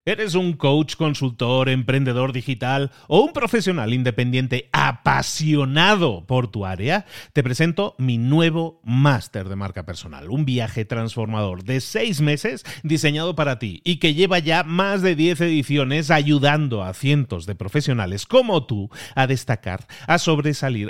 ¿Eres 0.04 0.34
un 0.34 0.54
coach, 0.54 0.96
consultor, 0.96 1.70
emprendedor 1.70 2.34
digital 2.34 2.90
o 3.08 3.22
un 3.22 3.34
profesional 3.34 3.94
independiente 3.94 4.68
apasionado 4.74 6.26
por 6.26 6.48
tu 6.48 6.66
área? 6.66 7.06
Te 7.34 7.44
presento 7.44 7.94
mi 8.00 8.18
nuevo 8.18 8.82
máster 8.84 9.48
de 9.48 9.56
marca 9.56 9.86
personal, 9.86 10.32
un 10.32 10.44
viaje 10.44 10.86
transformador 10.86 11.64
de 11.64 11.82
seis 11.82 12.20
meses 12.20 12.66
diseñado 12.82 13.36
para 13.36 13.60
ti 13.60 13.84
y 13.86 13.98
que 13.98 14.16
lleva 14.16 14.40
ya 14.40 14.64
más 14.64 15.04
de 15.04 15.16
10 15.16 15.40
ediciones 15.42 16.10
ayudando 16.10 16.84
a 16.84 16.96
cientos 16.96 17.46
de 17.46 17.54
profesionales 17.54 18.26
como 18.26 18.66
tú 18.66 18.90
a 19.14 19.28
destacar, 19.28 19.86
a 20.08 20.18
sobresalir, 20.18 20.90